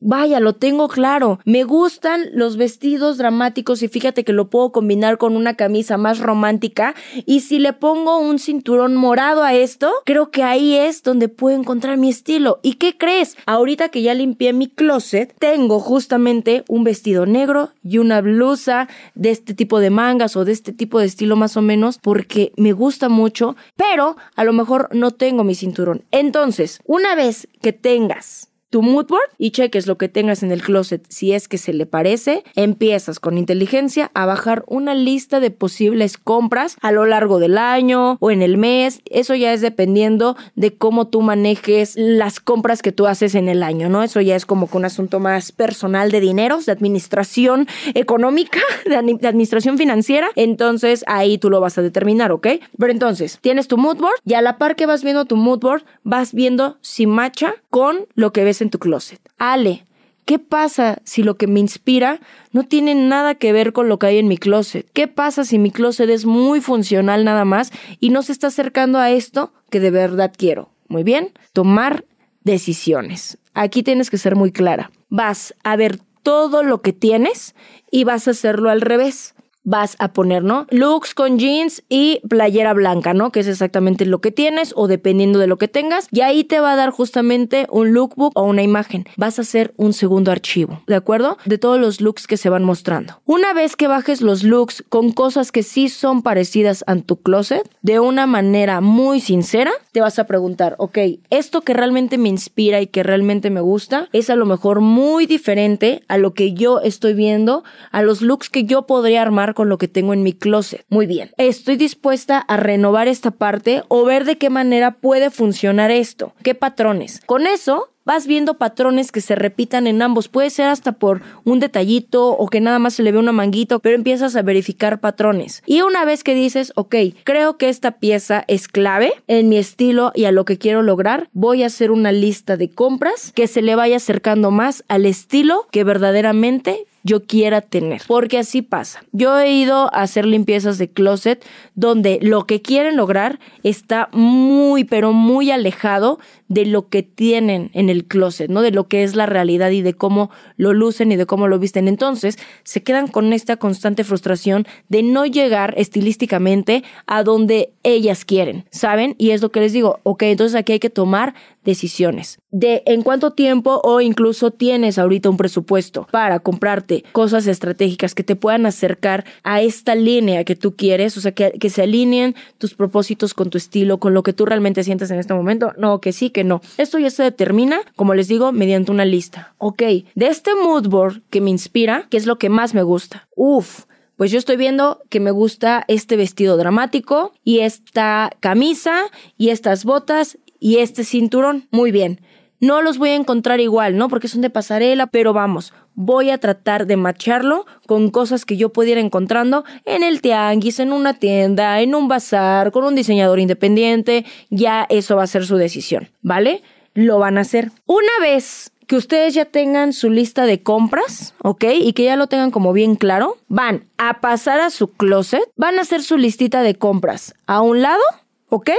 Vaya, 0.00 0.40
lo 0.40 0.54
tengo 0.54 0.88
claro. 0.88 1.40
Me 1.44 1.64
gustan 1.64 2.30
los 2.32 2.56
vestidos 2.56 3.18
dramáticos 3.18 3.82
y 3.82 3.88
fíjate 3.88 4.24
que 4.24 4.32
lo 4.32 4.48
puedo 4.48 4.72
combinar 4.72 5.18
con 5.18 5.36
una 5.36 5.54
camisa 5.54 5.98
más 5.98 6.20
romántica. 6.20 6.94
Y 7.26 7.40
si 7.40 7.58
le 7.58 7.74
pongo 7.74 8.18
un 8.18 8.38
cinturón 8.38 8.96
morado 8.96 9.42
a 9.42 9.52
esto, 9.52 9.92
creo 10.06 10.30
que 10.30 10.42
ahí 10.42 10.74
es 10.74 11.02
donde 11.02 11.28
puedo 11.28 11.56
encontrar 11.58 11.98
mi 11.98 12.08
estilo. 12.08 12.60
¿Y 12.62 12.74
qué 12.74 12.96
crees? 12.96 13.36
Ahorita 13.44 13.90
que 13.90 14.00
ya 14.00 14.14
limpié 14.14 14.54
mi 14.54 14.68
closet, 14.68 15.34
tengo 15.38 15.80
justamente 15.80 16.64
un 16.68 16.82
vestido 16.82 17.26
negro 17.26 17.70
y 17.84 17.98
una 17.98 18.22
blusa 18.22 18.88
de 19.14 19.30
este 19.30 19.52
tipo 19.52 19.80
de 19.80 19.90
mangas 19.90 20.34
o 20.36 20.46
de 20.46 20.52
este 20.52 20.72
tipo 20.72 20.98
de 20.98 21.06
estilo 21.06 21.36
más 21.36 21.58
o 21.58 21.62
menos 21.62 21.98
porque 21.98 22.52
me 22.56 22.72
gusta 22.72 23.10
mucho, 23.10 23.54
pero 23.76 24.16
a 24.34 24.44
lo 24.44 24.52
mejor 24.54 24.88
no 24.92 25.10
tengo 25.10 25.44
mi 25.44 25.54
cinturón. 25.54 26.04
Entonces, 26.10 26.80
una 26.86 27.14
vez 27.14 27.48
que 27.60 27.72
tengas 27.72 28.49
tu 28.70 28.82
mood 28.82 29.06
board 29.06 29.28
y 29.36 29.50
cheques 29.50 29.86
lo 29.86 29.98
que 29.98 30.08
tengas 30.08 30.42
en 30.42 30.52
el 30.52 30.62
closet. 30.62 31.04
Si 31.08 31.32
es 31.32 31.48
que 31.48 31.58
se 31.58 31.72
le 31.72 31.86
parece, 31.86 32.44
empiezas 32.54 33.20
con 33.20 33.36
inteligencia 33.36 34.10
a 34.14 34.26
bajar 34.26 34.64
una 34.66 34.94
lista 34.94 35.40
de 35.40 35.50
posibles 35.50 36.16
compras 36.16 36.76
a 36.80 36.92
lo 36.92 37.04
largo 37.04 37.40
del 37.40 37.58
año 37.58 38.16
o 38.20 38.30
en 38.30 38.42
el 38.42 38.56
mes. 38.56 39.02
Eso 39.10 39.34
ya 39.34 39.52
es 39.52 39.60
dependiendo 39.60 40.36
de 40.54 40.74
cómo 40.74 41.08
tú 41.08 41.20
manejes 41.20 41.94
las 41.96 42.40
compras 42.40 42.82
que 42.82 42.92
tú 42.92 43.06
haces 43.06 43.34
en 43.34 43.48
el 43.48 43.62
año, 43.62 43.88
¿no? 43.88 44.02
Eso 44.02 44.20
ya 44.20 44.36
es 44.36 44.46
como 44.46 44.70
que 44.70 44.76
un 44.76 44.84
asunto 44.84 45.18
más 45.18 45.52
personal 45.52 46.10
de 46.10 46.20
dineros, 46.20 46.66
de 46.66 46.72
administración 46.72 47.66
económica, 47.94 48.60
de, 48.86 48.96
administración 48.96 49.78
financiera. 49.78 50.28
Entonces 50.36 51.04
ahí 51.08 51.38
tú 51.38 51.50
lo 51.50 51.60
vas 51.60 51.76
a 51.76 51.82
determinar, 51.82 52.30
¿ok? 52.30 52.46
Pero 52.78 52.92
entonces, 52.92 53.38
tienes 53.40 53.66
tu 53.66 53.76
mood 53.76 53.96
board 53.96 54.20
y 54.24 54.34
a 54.34 54.42
la 54.42 54.58
par 54.58 54.76
que 54.76 54.86
vas 54.86 55.02
viendo 55.02 55.24
tu 55.24 55.36
mood 55.36 55.58
board, 55.58 55.82
vas 56.04 56.32
viendo 56.32 56.78
si 56.80 57.06
macha 57.06 57.54
con 57.68 58.06
lo 58.14 58.32
que 58.32 58.44
ves 58.44 58.59
en 58.60 58.70
tu 58.70 58.78
closet. 58.78 59.20
Ale, 59.38 59.84
¿qué 60.24 60.38
pasa 60.38 61.00
si 61.04 61.22
lo 61.22 61.36
que 61.36 61.46
me 61.46 61.60
inspira 61.60 62.20
no 62.52 62.64
tiene 62.64 62.94
nada 62.94 63.34
que 63.34 63.52
ver 63.52 63.72
con 63.72 63.88
lo 63.88 63.98
que 63.98 64.06
hay 64.06 64.18
en 64.18 64.28
mi 64.28 64.38
closet? 64.38 64.88
¿Qué 64.92 65.08
pasa 65.08 65.44
si 65.44 65.58
mi 65.58 65.70
closet 65.70 66.10
es 66.10 66.24
muy 66.26 66.60
funcional 66.60 67.24
nada 67.24 67.44
más 67.44 67.72
y 68.00 68.10
no 68.10 68.22
se 68.22 68.32
está 68.32 68.48
acercando 68.48 68.98
a 68.98 69.10
esto 69.10 69.52
que 69.70 69.80
de 69.80 69.90
verdad 69.90 70.32
quiero? 70.36 70.70
Muy 70.88 71.02
bien, 71.02 71.32
tomar 71.52 72.04
decisiones. 72.44 73.38
Aquí 73.54 73.82
tienes 73.82 74.10
que 74.10 74.18
ser 74.18 74.36
muy 74.36 74.52
clara. 74.52 74.90
Vas 75.08 75.54
a 75.64 75.76
ver 75.76 75.98
todo 76.22 76.62
lo 76.62 76.82
que 76.82 76.92
tienes 76.92 77.54
y 77.90 78.04
vas 78.04 78.28
a 78.28 78.32
hacerlo 78.32 78.70
al 78.70 78.80
revés 78.80 79.34
vas 79.62 79.96
a 79.98 80.12
poner, 80.12 80.42
¿no? 80.42 80.66
Looks 80.70 81.14
con 81.14 81.38
jeans 81.38 81.82
y 81.88 82.20
playera 82.28 82.72
blanca, 82.72 83.14
¿no? 83.14 83.30
Que 83.32 83.40
es 83.40 83.46
exactamente 83.46 84.06
lo 84.06 84.20
que 84.20 84.32
tienes 84.32 84.72
o 84.76 84.88
dependiendo 84.88 85.38
de 85.38 85.46
lo 85.46 85.58
que 85.58 85.68
tengas. 85.68 86.08
Y 86.10 86.22
ahí 86.22 86.44
te 86.44 86.60
va 86.60 86.72
a 86.72 86.76
dar 86.76 86.90
justamente 86.90 87.66
un 87.70 87.92
lookbook 87.92 88.32
o 88.34 88.42
una 88.42 88.62
imagen. 88.62 89.04
Vas 89.16 89.38
a 89.38 89.42
hacer 89.42 89.72
un 89.76 89.92
segundo 89.92 90.32
archivo, 90.32 90.82
¿de 90.86 90.94
acuerdo? 90.94 91.36
De 91.44 91.58
todos 91.58 91.78
los 91.78 92.00
looks 92.00 92.26
que 92.26 92.36
se 92.36 92.48
van 92.48 92.64
mostrando. 92.64 93.20
Una 93.24 93.52
vez 93.52 93.76
que 93.76 93.86
bajes 93.86 94.22
los 94.22 94.42
looks 94.42 94.84
con 94.88 95.12
cosas 95.12 95.52
que 95.52 95.62
sí 95.62 95.88
son 95.88 96.22
parecidas 96.22 96.84
a 96.86 96.96
tu 96.96 97.20
closet, 97.20 97.68
de 97.82 98.00
una 98.00 98.26
manera 98.26 98.80
muy 98.80 99.20
sincera, 99.20 99.72
te 99.92 100.00
vas 100.00 100.18
a 100.18 100.26
preguntar, 100.26 100.74
ok, 100.78 100.98
esto 101.30 101.62
que 101.62 101.72
realmente 101.72 102.18
me 102.18 102.28
inspira 102.28 102.80
y 102.80 102.86
que 102.86 103.02
realmente 103.02 103.50
me 103.50 103.60
gusta 103.60 104.08
es 104.12 104.30
a 104.30 104.36
lo 104.36 104.46
mejor 104.46 104.80
muy 104.80 105.26
diferente 105.26 106.02
a 106.08 106.18
lo 106.18 106.34
que 106.34 106.52
yo 106.52 106.80
estoy 106.80 107.14
viendo, 107.14 107.64
a 107.90 108.02
los 108.02 108.22
looks 108.22 108.50
que 108.50 108.64
yo 108.64 108.86
podría 108.86 109.22
armar 109.22 109.54
lo 109.64 109.78
que 109.78 109.88
tengo 109.88 110.12
en 110.12 110.22
mi 110.22 110.32
closet. 110.32 110.84
Muy 110.88 111.06
bien. 111.06 111.30
Estoy 111.36 111.76
dispuesta 111.76 112.38
a 112.38 112.56
renovar 112.56 113.08
esta 113.08 113.30
parte 113.30 113.82
o 113.88 114.04
ver 114.04 114.24
de 114.24 114.38
qué 114.38 114.50
manera 114.50 114.92
puede 114.92 115.30
funcionar 115.30 115.90
esto. 115.90 116.34
¿Qué 116.42 116.54
patrones? 116.54 117.20
Con 117.26 117.46
eso 117.46 117.90
vas 118.04 118.26
viendo 118.26 118.54
patrones 118.54 119.12
que 119.12 119.20
se 119.20 119.34
repitan 119.34 119.86
en 119.86 120.02
ambos. 120.02 120.28
Puede 120.28 120.50
ser 120.50 120.66
hasta 120.66 120.92
por 120.92 121.22
un 121.44 121.60
detallito 121.60 122.30
o 122.30 122.48
que 122.48 122.60
nada 122.60 122.78
más 122.78 122.94
se 122.94 123.02
le 123.02 123.12
ve 123.12 123.18
una 123.18 123.32
manguito, 123.32 123.78
pero 123.78 123.94
empiezas 123.94 124.34
a 124.34 124.42
verificar 124.42 125.00
patrones. 125.00 125.62
Y 125.66 125.82
una 125.82 126.04
vez 126.04 126.24
que 126.24 126.34
dices, 126.34 126.72
ok, 126.74 126.96
creo 127.24 127.56
que 127.56 127.68
esta 127.68 127.92
pieza 127.92 128.44
es 128.48 128.66
clave 128.66 129.12
en 129.28 129.48
mi 129.48 129.58
estilo 129.58 130.12
y 130.14 130.24
a 130.24 130.32
lo 130.32 130.44
que 130.44 130.58
quiero 130.58 130.82
lograr, 130.82 131.28
voy 131.32 131.62
a 131.62 131.66
hacer 131.66 131.90
una 131.90 132.10
lista 132.10 132.56
de 132.56 132.70
compras 132.70 133.32
que 133.32 133.46
se 133.46 133.62
le 133.62 133.76
vaya 133.76 133.96
acercando 133.96 134.50
más 134.50 134.82
al 134.88 135.06
estilo 135.06 135.66
que 135.70 135.84
verdaderamente 135.84 136.86
yo 137.02 137.24
quiera 137.24 137.60
tener. 137.60 138.02
Porque 138.06 138.38
así 138.38 138.62
pasa. 138.62 139.02
Yo 139.12 139.38
he 139.38 139.52
ido 139.52 139.92
a 139.94 140.02
hacer 140.02 140.26
limpiezas 140.26 140.78
de 140.78 140.90
closet 140.90 141.44
donde 141.74 142.18
lo 142.22 142.46
que 142.46 142.62
quieren 142.62 142.96
lograr 142.96 143.38
está 143.62 144.08
muy, 144.12 144.84
pero 144.84 145.12
muy 145.12 145.50
alejado 145.50 146.18
de 146.48 146.66
lo 146.66 146.88
que 146.88 147.02
tienen 147.02 147.70
en 147.74 147.88
el 147.90 148.04
closet, 148.06 148.50
¿no? 148.50 148.60
De 148.60 148.72
lo 148.72 148.88
que 148.88 149.04
es 149.04 149.14
la 149.14 149.26
realidad 149.26 149.70
y 149.70 149.82
de 149.82 149.94
cómo 149.94 150.30
lo 150.56 150.72
lucen 150.72 151.12
y 151.12 151.16
de 151.16 151.24
cómo 151.24 151.46
lo 151.46 151.58
visten. 151.58 151.86
Entonces, 151.86 152.38
se 152.64 152.82
quedan 152.82 153.06
con 153.06 153.32
esta 153.32 153.56
constante 153.56 154.02
frustración 154.02 154.66
de 154.88 155.02
no 155.04 155.26
llegar 155.26 155.74
estilísticamente 155.76 156.82
a 157.06 157.22
donde 157.22 157.72
ellas 157.84 158.24
quieren, 158.24 158.64
¿saben? 158.70 159.14
Y 159.16 159.30
es 159.30 159.42
lo 159.42 159.52
que 159.52 159.60
les 159.60 159.72
digo, 159.72 160.00
ok, 160.02 160.24
entonces 160.24 160.58
aquí 160.58 160.72
hay 160.72 160.80
que 160.80 160.90
tomar 160.90 161.34
decisiones 161.64 162.38
de 162.50 162.82
en 162.86 163.02
cuánto 163.02 163.32
tiempo 163.32 163.80
o 163.84 164.00
incluso 164.00 164.50
tienes 164.50 164.98
ahorita 164.98 165.30
un 165.30 165.36
presupuesto 165.36 166.06
para 166.10 166.40
comprarte 166.40 167.04
cosas 167.12 167.46
estratégicas 167.46 168.14
que 168.14 168.24
te 168.24 168.36
puedan 168.36 168.66
acercar 168.66 169.24
a 169.42 169.60
esta 169.60 169.94
línea 169.94 170.44
que 170.44 170.56
tú 170.56 170.74
quieres, 170.74 171.16
o 171.16 171.20
sea, 171.20 171.32
que, 171.32 171.52
que 171.52 171.70
se 171.70 171.82
alineen 171.82 172.34
tus 172.58 172.74
propósitos 172.74 173.34
con 173.34 173.50
tu 173.50 173.58
estilo, 173.58 173.98
con 173.98 174.14
lo 174.14 174.22
que 174.22 174.32
tú 174.32 174.46
realmente 174.46 174.84
sientes 174.84 175.10
en 175.10 175.18
este 175.18 175.34
momento. 175.34 175.72
No, 175.78 176.00
que 176.00 176.12
sí, 176.12 176.30
que 176.30 176.44
no. 176.44 176.60
Esto 176.76 176.98
ya 176.98 177.10
se 177.10 177.22
determina, 177.22 177.80
como 177.96 178.14
les 178.14 178.28
digo, 178.28 178.52
mediante 178.52 178.90
una 178.90 179.04
lista. 179.04 179.54
Ok, 179.58 179.82
de 179.82 180.26
este 180.26 180.54
mood 180.54 180.88
board 180.88 181.22
que 181.30 181.40
me 181.40 181.50
inspira, 181.50 182.06
¿qué 182.10 182.16
es 182.16 182.26
lo 182.26 182.38
que 182.38 182.48
más 182.48 182.74
me 182.74 182.82
gusta? 182.82 183.28
Uf, 183.36 183.84
pues 184.16 184.30
yo 184.30 184.38
estoy 184.38 184.56
viendo 184.56 185.00
que 185.08 185.20
me 185.20 185.30
gusta 185.30 185.84
este 185.88 186.16
vestido 186.16 186.58
dramático 186.58 187.32
y 187.42 187.60
esta 187.60 188.30
camisa 188.40 189.04
y 189.38 189.48
estas 189.48 189.84
botas 189.84 190.36
y 190.60 190.76
este 190.78 191.02
cinturón. 191.02 191.66
Muy 191.72 191.90
bien. 191.90 192.20
No 192.60 192.82
los 192.82 192.98
voy 192.98 193.10
a 193.10 193.14
encontrar 193.14 193.58
igual, 193.58 193.96
¿no? 193.96 194.08
Porque 194.08 194.28
son 194.28 194.42
de 194.42 194.50
pasarela, 194.50 195.06
pero 195.06 195.32
vamos, 195.32 195.72
voy 195.94 196.28
a 196.28 196.36
tratar 196.36 196.86
de 196.86 196.98
macharlo 196.98 197.64
con 197.86 198.10
cosas 198.10 198.44
que 198.44 198.58
yo 198.58 198.68
pudiera 198.68 199.00
encontrando 199.00 199.64
en 199.86 200.02
el 200.02 200.20
tianguis, 200.20 200.78
en 200.78 200.92
una 200.92 201.14
tienda, 201.14 201.80
en 201.80 201.94
un 201.94 202.06
bazar, 202.06 202.70
con 202.70 202.84
un 202.84 202.94
diseñador 202.94 203.40
independiente. 203.40 204.26
Ya 204.50 204.86
eso 204.90 205.16
va 205.16 205.22
a 205.22 205.26
ser 205.26 205.46
su 205.46 205.56
decisión, 205.56 206.10
¿vale? 206.20 206.62
Lo 206.92 207.18
van 207.18 207.38
a 207.38 207.42
hacer. 207.42 207.72
Una 207.86 208.12
vez 208.20 208.72
que 208.86 208.96
ustedes 208.96 209.32
ya 209.34 209.46
tengan 209.46 209.94
su 209.94 210.10
lista 210.10 210.44
de 210.44 210.62
compras, 210.62 211.32
¿ok? 211.42 211.64
Y 211.80 211.92
que 211.94 212.04
ya 212.04 212.16
lo 212.16 212.26
tengan 212.26 212.50
como 212.50 212.72
bien 212.74 212.96
claro, 212.96 213.38
van 213.48 213.84
a 213.96 214.20
pasar 214.20 214.60
a 214.60 214.68
su 214.68 214.88
closet, 214.88 215.44
van 215.56 215.78
a 215.78 215.82
hacer 215.82 216.02
su 216.02 216.18
listita 216.18 216.60
de 216.60 216.74
compras 216.74 217.32
a 217.46 217.62
un 217.62 217.82
lado, 217.82 218.02
¿ok? 218.48 218.70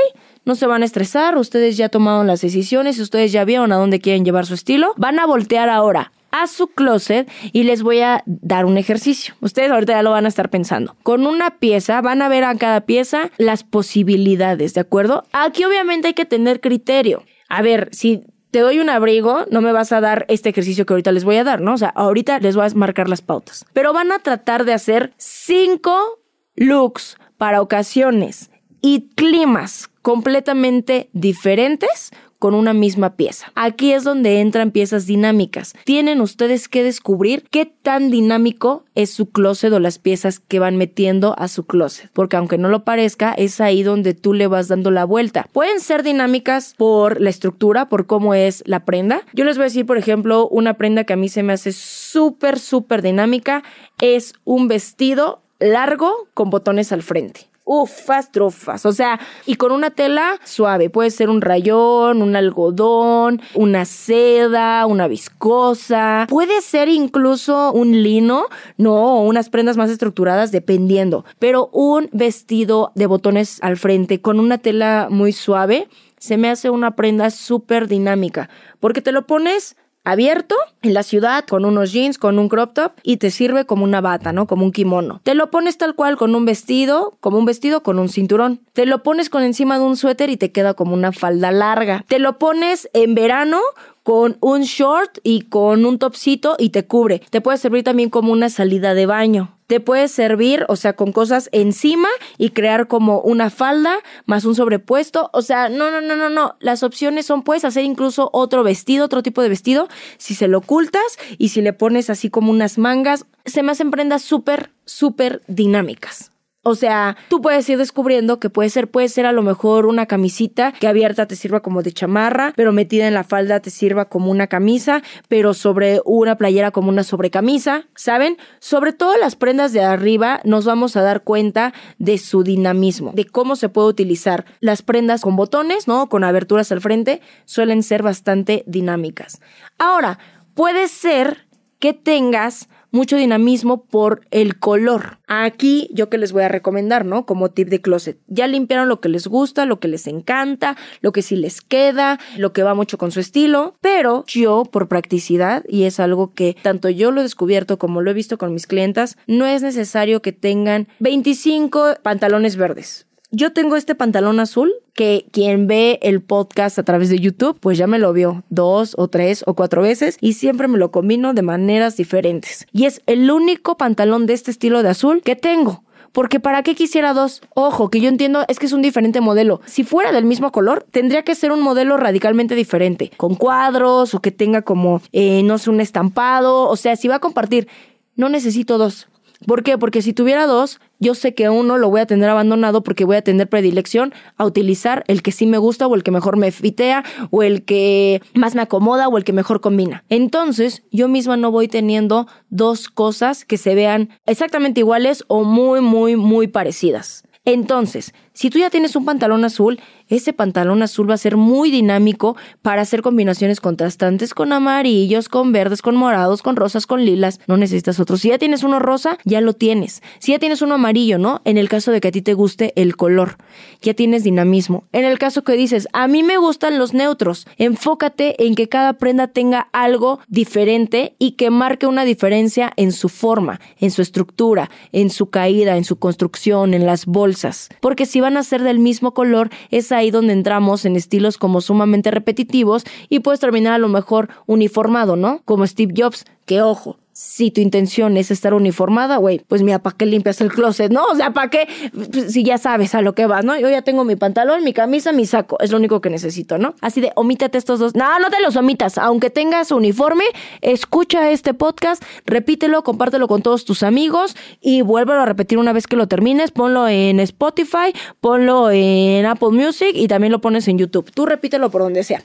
No 0.43 0.55
se 0.55 0.65
van 0.65 0.81
a 0.81 0.85
estresar, 0.85 1.37
ustedes 1.37 1.77
ya 1.77 1.89
tomaron 1.89 2.27
las 2.27 2.41
decisiones, 2.41 2.99
ustedes 2.99 3.31
ya 3.31 3.45
vieron 3.45 3.71
a 3.71 3.75
dónde 3.75 3.99
quieren 3.99 4.25
llevar 4.25 4.45
su 4.45 4.55
estilo, 4.55 4.93
van 4.97 5.19
a 5.19 5.25
voltear 5.25 5.69
ahora 5.69 6.11
a 6.31 6.47
su 6.47 6.67
closet 6.67 7.29
y 7.51 7.63
les 7.63 7.83
voy 7.83 7.99
a 7.99 8.23
dar 8.25 8.65
un 8.65 8.77
ejercicio. 8.77 9.35
Ustedes 9.41 9.71
ahorita 9.71 9.93
ya 9.93 10.03
lo 10.03 10.11
van 10.11 10.25
a 10.25 10.29
estar 10.29 10.49
pensando. 10.49 10.95
Con 11.03 11.27
una 11.27 11.59
pieza 11.59 12.01
van 12.01 12.21
a 12.21 12.29
ver 12.29 12.43
a 12.43 12.55
cada 12.55 12.81
pieza 12.81 13.29
las 13.37 13.63
posibilidades, 13.63 14.73
¿de 14.73 14.81
acuerdo? 14.81 15.25
Aquí 15.31 15.63
obviamente 15.63 16.07
hay 16.07 16.13
que 16.13 16.25
tener 16.25 16.59
criterio. 16.59 17.23
A 17.49 17.61
ver, 17.61 17.89
si 17.91 18.23
te 18.49 18.59
doy 18.59 18.79
un 18.79 18.89
abrigo, 18.89 19.45
no 19.51 19.61
me 19.61 19.71
vas 19.71 19.91
a 19.91 20.01
dar 20.01 20.25
este 20.27 20.49
ejercicio 20.49 20.85
que 20.85 20.93
ahorita 20.93 21.11
les 21.11 21.23
voy 21.23 21.37
a 21.37 21.43
dar, 21.43 21.61
¿no? 21.61 21.73
O 21.73 21.77
sea, 21.77 21.89
ahorita 21.89 22.39
les 22.39 22.55
voy 22.55 22.65
a 22.65 22.69
marcar 22.75 23.09
las 23.09 23.21
pautas. 23.21 23.65
Pero 23.73 23.93
van 23.93 24.11
a 24.11 24.19
tratar 24.19 24.65
de 24.65 24.73
hacer 24.73 25.13
cinco 25.17 26.19
looks 26.55 27.17
para 27.37 27.61
ocasiones 27.61 28.49
y 28.81 29.09
climas 29.15 29.90
completamente 30.01 31.09
diferentes 31.13 32.11
con 32.41 32.55
una 32.55 32.73
misma 32.73 33.17
pieza. 33.17 33.51
Aquí 33.53 33.93
es 33.93 34.03
donde 34.03 34.41
entran 34.41 34.71
piezas 34.71 35.05
dinámicas. 35.05 35.75
Tienen 35.85 36.21
ustedes 36.21 36.67
que 36.67 36.81
descubrir 36.81 37.45
qué 37.51 37.67
tan 37.67 38.09
dinámico 38.09 38.83
es 38.95 39.11
su 39.13 39.29
closet 39.29 39.71
o 39.71 39.79
las 39.79 39.99
piezas 39.99 40.39
que 40.39 40.57
van 40.57 40.75
metiendo 40.75 41.35
a 41.37 41.47
su 41.47 41.67
closet. 41.67 42.09
Porque 42.13 42.37
aunque 42.37 42.57
no 42.57 42.69
lo 42.69 42.83
parezca, 42.83 43.31
es 43.33 43.61
ahí 43.61 43.83
donde 43.83 44.15
tú 44.15 44.33
le 44.33 44.47
vas 44.47 44.69
dando 44.69 44.89
la 44.89 45.05
vuelta. 45.05 45.47
Pueden 45.53 45.79
ser 45.79 46.01
dinámicas 46.01 46.73
por 46.75 47.21
la 47.21 47.29
estructura, 47.29 47.89
por 47.89 48.07
cómo 48.07 48.33
es 48.33 48.63
la 48.65 48.85
prenda. 48.85 49.21
Yo 49.33 49.45
les 49.45 49.57
voy 49.57 49.65
a 49.65 49.65
decir, 49.65 49.85
por 49.85 49.99
ejemplo, 49.99 50.47
una 50.47 50.73
prenda 50.77 51.03
que 51.03 51.13
a 51.13 51.17
mí 51.17 51.29
se 51.29 51.43
me 51.43 51.53
hace 51.53 51.71
súper, 51.73 52.57
súper 52.57 53.03
dinámica. 53.03 53.61
Es 54.01 54.33
un 54.45 54.67
vestido 54.67 55.43
largo 55.59 56.27
con 56.33 56.49
botones 56.49 56.91
al 56.91 57.03
frente 57.03 57.50
ufas, 57.71 58.31
trofas. 58.33 58.85
O 58.85 58.91
sea, 58.91 59.17
y 59.45 59.55
con 59.55 59.71
una 59.71 59.91
tela 59.91 60.37
suave. 60.43 60.89
Puede 60.89 61.09
ser 61.09 61.29
un 61.29 61.39
rayón, 61.39 62.21
un 62.21 62.35
algodón, 62.35 63.41
una 63.53 63.85
seda, 63.85 64.85
una 64.85 65.07
viscosa. 65.07 66.25
Puede 66.27 66.61
ser 66.61 66.89
incluso 66.89 67.71
un 67.71 68.03
lino, 68.03 68.47
no, 68.75 69.21
unas 69.21 69.49
prendas 69.49 69.77
más 69.77 69.89
estructuradas, 69.89 70.51
dependiendo. 70.51 71.23
Pero 71.39 71.69
un 71.71 72.09
vestido 72.11 72.91
de 72.95 73.05
botones 73.05 73.59
al 73.61 73.77
frente 73.77 74.19
con 74.19 74.41
una 74.41 74.57
tela 74.57 75.07
muy 75.09 75.31
suave 75.31 75.87
se 76.17 76.37
me 76.37 76.49
hace 76.49 76.69
una 76.69 76.95
prenda 76.97 77.29
súper 77.29 77.87
dinámica. 77.87 78.49
Porque 78.81 79.01
te 79.01 79.13
lo 79.13 79.25
pones 79.25 79.77
abierto 80.03 80.55
en 80.81 80.93
la 80.93 81.03
ciudad 81.03 81.45
con 81.45 81.65
unos 81.65 81.91
jeans, 81.91 82.17
con 82.17 82.39
un 82.39 82.49
crop 82.49 82.73
top 82.73 82.93
y 83.03 83.17
te 83.17 83.31
sirve 83.31 83.65
como 83.65 83.83
una 83.83 84.01
bata, 84.01 84.33
¿no? 84.33 84.47
Como 84.47 84.65
un 84.65 84.71
kimono. 84.71 85.21
Te 85.23 85.35
lo 85.35 85.51
pones 85.51 85.77
tal 85.77 85.95
cual 85.95 86.17
con 86.17 86.35
un 86.35 86.45
vestido, 86.45 87.17
como 87.19 87.37
un 87.37 87.45
vestido 87.45 87.83
con 87.83 87.99
un 87.99 88.09
cinturón. 88.09 88.61
Te 88.73 88.85
lo 88.85 89.03
pones 89.03 89.29
con 89.29 89.43
encima 89.43 89.77
de 89.77 89.85
un 89.85 89.97
suéter 89.97 90.29
y 90.29 90.37
te 90.37 90.51
queda 90.51 90.73
como 90.73 90.93
una 90.93 91.11
falda 91.11 91.51
larga. 91.51 92.05
Te 92.07 92.19
lo 92.19 92.39
pones 92.39 92.89
en 92.93 93.15
verano 93.15 93.59
con 94.03 94.37
un 94.41 94.61
short 94.61 95.19
y 95.23 95.41
con 95.41 95.85
un 95.85 95.99
topsito 95.99 96.55
y 96.57 96.69
te 96.69 96.85
cubre. 96.85 97.21
Te 97.29 97.41
puede 97.41 97.57
servir 97.57 97.83
también 97.83 98.09
como 98.09 98.31
una 98.31 98.49
salida 98.49 98.93
de 98.93 99.05
baño. 99.05 99.57
Te 99.71 99.79
puede 99.79 100.09
servir, 100.09 100.65
o 100.67 100.75
sea, 100.75 100.97
con 100.97 101.13
cosas 101.13 101.47
encima 101.53 102.09
y 102.37 102.49
crear 102.49 102.89
como 102.89 103.21
una 103.21 103.49
falda 103.49 103.99
más 104.25 104.43
un 104.43 104.53
sobrepuesto. 104.53 105.29
O 105.31 105.41
sea, 105.41 105.69
no, 105.69 105.89
no, 105.89 106.01
no, 106.01 106.17
no, 106.17 106.29
no. 106.29 106.57
Las 106.59 106.83
opciones 106.83 107.25
son, 107.25 107.41
puedes 107.41 107.63
hacer 107.63 107.85
incluso 107.85 108.29
otro 108.33 108.63
vestido, 108.63 109.05
otro 109.05 109.23
tipo 109.23 109.41
de 109.41 109.47
vestido, 109.47 109.87
si 110.17 110.35
se 110.35 110.49
lo 110.49 110.57
ocultas 110.57 111.17
y 111.37 111.47
si 111.47 111.61
le 111.61 111.71
pones 111.71 112.09
así 112.09 112.29
como 112.29 112.51
unas 112.51 112.77
mangas. 112.77 113.25
Se 113.45 113.63
me 113.63 113.71
hacen 113.71 113.91
prendas 113.91 114.23
súper, 114.23 114.71
súper 114.83 115.41
dinámicas. 115.47 116.30
O 116.63 116.75
sea, 116.75 117.17
tú 117.27 117.41
puedes 117.41 117.67
ir 117.69 117.79
descubriendo 117.79 118.39
que 118.39 118.51
puede 118.51 118.69
ser, 118.69 118.87
puede 118.87 119.09
ser 119.09 119.25
a 119.25 119.31
lo 119.31 119.41
mejor 119.41 119.87
una 119.87 120.05
camisita 120.05 120.71
que 120.73 120.87
abierta 120.87 121.25
te 121.25 121.35
sirva 121.35 121.61
como 121.61 121.81
de 121.81 121.91
chamarra, 121.91 122.53
pero 122.55 122.71
metida 122.71 123.07
en 123.07 123.15
la 123.15 123.23
falda 123.23 123.61
te 123.61 123.71
sirva 123.71 124.05
como 124.05 124.29
una 124.29 124.45
camisa, 124.45 125.01
pero 125.27 125.55
sobre 125.55 126.01
una 126.05 126.37
playera 126.37 126.69
como 126.69 126.89
una 126.89 127.03
sobrecamisa, 127.03 127.87
¿saben? 127.95 128.37
Sobre 128.59 128.93
todo 128.93 129.17
las 129.17 129.35
prendas 129.35 129.73
de 129.73 129.81
arriba 129.81 130.39
nos 130.43 130.65
vamos 130.65 130.95
a 130.95 131.01
dar 131.01 131.23
cuenta 131.23 131.73
de 131.97 132.19
su 132.19 132.43
dinamismo, 132.43 133.11
de 133.15 133.25
cómo 133.25 133.55
se 133.55 133.69
puede 133.69 133.87
utilizar. 133.87 134.45
Las 134.59 134.83
prendas 134.83 135.21
con 135.21 135.35
botones, 135.35 135.87
¿no? 135.87 136.09
Con 136.09 136.23
aberturas 136.23 136.71
al 136.71 136.81
frente, 136.81 137.21
suelen 137.45 137.81
ser 137.81 138.03
bastante 138.03 138.63
dinámicas. 138.67 139.41
Ahora, 139.79 140.19
puede 140.53 140.87
ser 140.89 141.47
que 141.79 141.93
tengas 141.93 142.69
mucho 142.91 143.17
dinamismo 143.17 143.85
por 143.85 144.21
el 144.31 144.59
color. 144.59 145.19
Aquí 145.27 145.89
yo 145.93 146.09
que 146.09 146.17
les 146.17 146.31
voy 146.31 146.43
a 146.43 146.49
recomendar, 146.49 147.05
¿no? 147.05 147.25
Como 147.25 147.51
tip 147.51 147.69
de 147.69 147.81
closet. 147.81 148.19
Ya 148.27 148.47
limpiaron 148.47 148.89
lo 148.89 148.99
que 149.01 149.09
les 149.09 149.27
gusta, 149.27 149.65
lo 149.65 149.79
que 149.79 149.87
les 149.87 150.07
encanta, 150.07 150.77
lo 151.01 151.11
que 151.11 151.21
sí 151.21 151.35
les 151.35 151.61
queda, 151.61 152.19
lo 152.37 152.53
que 152.53 152.63
va 152.63 152.75
mucho 152.75 152.97
con 152.97 153.11
su 153.11 153.19
estilo, 153.19 153.75
pero 153.81 154.23
yo 154.27 154.65
por 154.65 154.87
practicidad, 154.87 155.63
y 155.67 155.83
es 155.83 155.99
algo 155.99 156.33
que 156.33 156.55
tanto 156.61 156.89
yo 156.89 157.11
lo 157.11 157.21
he 157.21 157.23
descubierto 157.23 157.77
como 157.77 158.01
lo 158.01 158.11
he 158.11 158.13
visto 158.13 158.37
con 158.37 158.53
mis 158.53 158.67
clientas, 158.67 159.17
no 159.27 159.45
es 159.45 159.61
necesario 159.61 160.21
que 160.21 160.33
tengan 160.33 160.87
25 160.99 161.95
pantalones 162.03 162.55
verdes. 162.55 163.07
Yo 163.33 163.53
tengo 163.53 163.77
este 163.77 163.95
pantalón 163.95 164.41
azul 164.41 164.73
que 164.93 165.25
quien 165.31 165.65
ve 165.65 165.99
el 166.01 166.19
podcast 166.19 166.77
a 166.77 166.83
través 166.83 167.09
de 167.09 167.17
YouTube, 167.17 167.57
pues 167.61 167.77
ya 167.77 167.87
me 167.87 167.97
lo 167.97 168.11
vio 168.11 168.43
dos 168.49 168.93
o 168.97 169.07
tres 169.07 169.45
o 169.47 169.53
cuatro 169.53 169.81
veces 169.81 170.17
y 170.19 170.33
siempre 170.33 170.67
me 170.67 170.77
lo 170.77 170.91
combino 170.91 171.33
de 171.33 171.41
maneras 171.41 171.95
diferentes. 171.95 172.67
Y 172.73 172.87
es 172.87 173.01
el 173.05 173.31
único 173.31 173.77
pantalón 173.77 174.25
de 174.25 174.33
este 174.33 174.51
estilo 174.51 174.83
de 174.83 174.89
azul 174.89 175.21
que 175.21 175.37
tengo. 175.37 175.85
Porque 176.11 176.41
¿para 176.41 176.61
qué 176.61 176.75
quisiera 176.75 177.13
dos? 177.13 177.41
Ojo, 177.53 177.89
que 177.89 178.01
yo 178.01 178.09
entiendo 178.09 178.43
es 178.49 178.59
que 178.59 178.65
es 178.65 178.73
un 178.73 178.81
diferente 178.81 179.21
modelo. 179.21 179.61
Si 179.65 179.85
fuera 179.85 180.11
del 180.11 180.25
mismo 180.25 180.51
color, 180.51 180.85
tendría 180.91 181.23
que 181.23 181.33
ser 181.33 181.53
un 181.53 181.61
modelo 181.61 181.95
radicalmente 181.95 182.55
diferente, 182.55 183.13
con 183.15 183.35
cuadros 183.35 184.13
o 184.13 184.19
que 184.19 184.31
tenga 184.31 184.61
como, 184.61 185.01
eh, 185.13 185.41
no 185.43 185.57
sé, 185.57 185.69
un 185.69 185.79
estampado. 185.79 186.67
O 186.67 186.75
sea, 186.75 186.97
si 186.97 187.07
va 187.07 187.15
a 187.15 187.19
compartir, 187.19 187.69
no 188.17 188.27
necesito 188.27 188.77
dos. 188.77 189.07
¿Por 189.45 189.63
qué? 189.63 189.77
Porque 189.77 190.01
si 190.01 190.13
tuviera 190.13 190.45
dos, 190.45 190.79
yo 190.99 191.15
sé 191.15 191.33
que 191.33 191.49
uno 191.49 191.77
lo 191.77 191.89
voy 191.89 192.01
a 192.01 192.05
tener 192.05 192.29
abandonado 192.29 192.83
porque 192.83 193.05
voy 193.05 193.15
a 193.15 193.23
tener 193.23 193.49
predilección 193.49 194.13
a 194.37 194.45
utilizar 194.45 195.03
el 195.07 195.21
que 195.23 195.31
sí 195.31 195.47
me 195.47 195.57
gusta 195.57 195.87
o 195.87 195.95
el 195.95 196.03
que 196.03 196.11
mejor 196.11 196.37
me 196.37 196.51
fitea 196.51 197.03
o 197.31 197.41
el 197.41 197.65
que 197.65 198.21
más 198.35 198.53
me 198.53 198.61
acomoda 198.61 199.07
o 199.07 199.17
el 199.17 199.23
que 199.23 199.33
mejor 199.33 199.61
combina. 199.61 200.03
Entonces, 200.09 200.83
yo 200.91 201.07
misma 201.07 201.37
no 201.37 201.51
voy 201.51 201.67
teniendo 201.67 202.27
dos 202.49 202.87
cosas 202.87 203.45
que 203.45 203.57
se 203.57 203.73
vean 203.73 204.09
exactamente 204.25 204.81
iguales 204.81 205.23
o 205.27 205.43
muy, 205.43 205.81
muy, 205.81 206.15
muy 206.15 206.47
parecidas. 206.47 207.23
Entonces, 207.43 208.13
si 208.33 208.49
tú 208.49 208.59
ya 208.59 208.69
tienes 208.69 208.95
un 208.95 209.05
pantalón 209.05 209.43
azul, 209.43 209.79
ese 210.07 210.33
pantalón 210.33 210.83
azul 210.83 211.09
va 211.09 211.15
a 211.15 211.17
ser 211.17 211.37
muy 211.37 211.71
dinámico 211.71 212.35
para 212.61 212.81
hacer 212.81 213.01
combinaciones 213.01 213.59
contrastantes 213.59 214.33
con 214.33 214.53
amarillos, 214.53 215.29
con 215.29 215.51
verdes, 215.51 215.81
con 215.81 215.95
morados, 215.95 216.41
con 216.41 216.55
rosas, 216.55 216.87
con 216.87 217.03
lilas. 217.05 217.39
No 217.47 217.57
necesitas 217.57 217.99
otro. 217.99 218.17
Si 218.17 218.29
ya 218.29 218.37
tienes 218.37 218.63
uno 218.63 218.79
rosa, 218.79 219.17
ya 219.25 219.41
lo 219.41 219.53
tienes. 219.53 220.01
Si 220.19 220.31
ya 220.31 220.39
tienes 220.39 220.61
uno 220.61 220.75
amarillo, 220.75 221.17
¿no? 221.17 221.41
En 221.45 221.57
el 221.57 221.69
caso 221.69 221.91
de 221.91 222.01
que 222.01 222.09
a 222.09 222.11
ti 222.11 222.21
te 222.21 222.33
guste 222.33 222.73
el 222.75 222.95
color, 222.95 223.37
ya 223.81 223.93
tienes 223.93 224.23
dinamismo. 224.23 224.85
En 224.91 225.05
el 225.05 225.19
caso 225.19 225.43
que 225.43 225.53
dices, 225.53 225.87
a 225.93 226.07
mí 226.07 226.23
me 226.23 226.37
gustan 226.37 226.77
los 226.77 226.93
neutros, 226.93 227.47
enfócate 227.57 228.45
en 228.45 228.55
que 228.55 228.69
cada 228.69 228.93
prenda 228.93 229.27
tenga 229.27 229.67
algo 229.73 230.19
diferente 230.27 231.15
y 231.19 231.31
que 231.31 231.49
marque 231.49 231.87
una 231.87 232.05
diferencia 232.05 232.71
en 232.77 232.91
su 232.91 233.09
forma, 233.09 233.59
en 233.79 233.91
su 233.91 234.01
estructura, 234.01 234.69
en 234.91 235.09
su 235.09 235.29
caída, 235.29 235.77
en 235.77 235.83
su 235.83 235.97
construcción, 235.97 236.73
en 236.73 236.85
las 236.85 237.05
bolsas. 237.05 237.69
Porque 237.81 238.05
si 238.05 238.20
van 238.21 238.37
a 238.37 238.43
ser 238.43 238.63
del 238.63 238.79
mismo 238.79 239.13
color, 239.13 239.49
es 239.69 239.91
ahí 239.91 240.11
donde 240.11 240.33
entramos 240.33 240.85
en 240.85 240.95
estilos 240.95 241.37
como 241.37 241.61
sumamente 241.61 242.11
repetitivos 242.11 242.83
y 243.09 243.19
puedes 243.19 243.39
terminar 243.39 243.73
a 243.73 243.79
lo 243.79 243.89
mejor 243.89 244.29
uniformado, 244.45 245.15
¿no? 245.15 245.41
Como 245.45 245.67
Steve 245.67 245.93
Jobs, 245.95 246.25
que 246.45 246.61
ojo, 246.61 246.97
si 247.21 247.51
tu 247.51 247.61
intención 247.61 248.17
es 248.17 248.31
estar 248.31 248.55
uniformada, 248.55 249.17
güey, 249.17 249.41
pues 249.47 249.61
mira, 249.61 249.77
¿para 249.77 249.95
qué 249.95 250.07
limpias 250.07 250.41
el 250.41 250.51
closet? 250.51 250.91
No, 250.91 251.05
o 251.05 251.15
sea, 251.15 251.31
¿para 251.33 251.51
qué? 251.51 251.67
Pues, 251.93 252.33
si 252.33 252.43
ya 252.43 252.57
sabes 252.57 252.95
a 252.95 253.03
lo 253.03 253.13
que 253.13 253.27
vas, 253.27 253.45
¿no? 253.45 253.59
Yo 253.59 253.69
ya 253.69 253.83
tengo 253.83 254.03
mi 254.03 254.15
pantalón, 254.15 254.63
mi 254.63 254.73
camisa, 254.73 255.11
mi 255.11 255.27
saco, 255.27 255.55
es 255.59 255.69
lo 255.69 255.77
único 255.77 256.01
que 256.01 256.09
necesito, 256.09 256.57
¿no? 256.57 256.73
Así 256.81 256.99
de, 256.99 257.11
omítete 257.15 257.59
estos 257.59 257.77
dos. 257.77 257.95
No, 257.95 258.19
no 258.19 258.31
te 258.31 258.41
los 258.41 258.55
omitas, 258.55 258.97
aunque 258.97 259.29
tengas 259.29 259.71
uniforme, 259.71 260.23
escucha 260.61 261.29
este 261.29 261.53
podcast, 261.53 262.03
repítelo, 262.25 262.83
compártelo 262.83 263.27
con 263.27 263.43
todos 263.43 263.65
tus 263.65 263.83
amigos 263.83 264.35
y 264.59 264.81
vuélvelo 264.81 265.21
a 265.21 265.25
repetir 265.27 265.59
una 265.59 265.73
vez 265.73 265.85
que 265.85 265.97
lo 265.97 266.07
termines, 266.07 266.49
ponlo 266.49 266.87
en 266.87 267.19
Spotify, 267.19 267.93
ponlo 268.19 268.71
en 268.71 269.27
Apple 269.27 269.51
Music 269.51 269.91
y 269.93 270.07
también 270.07 270.31
lo 270.31 270.41
pones 270.41 270.67
en 270.67 270.79
YouTube. 270.79 271.11
Tú 271.11 271.27
repítelo 271.27 271.69
por 271.69 271.83
donde 271.83 272.03
sea. 272.03 272.23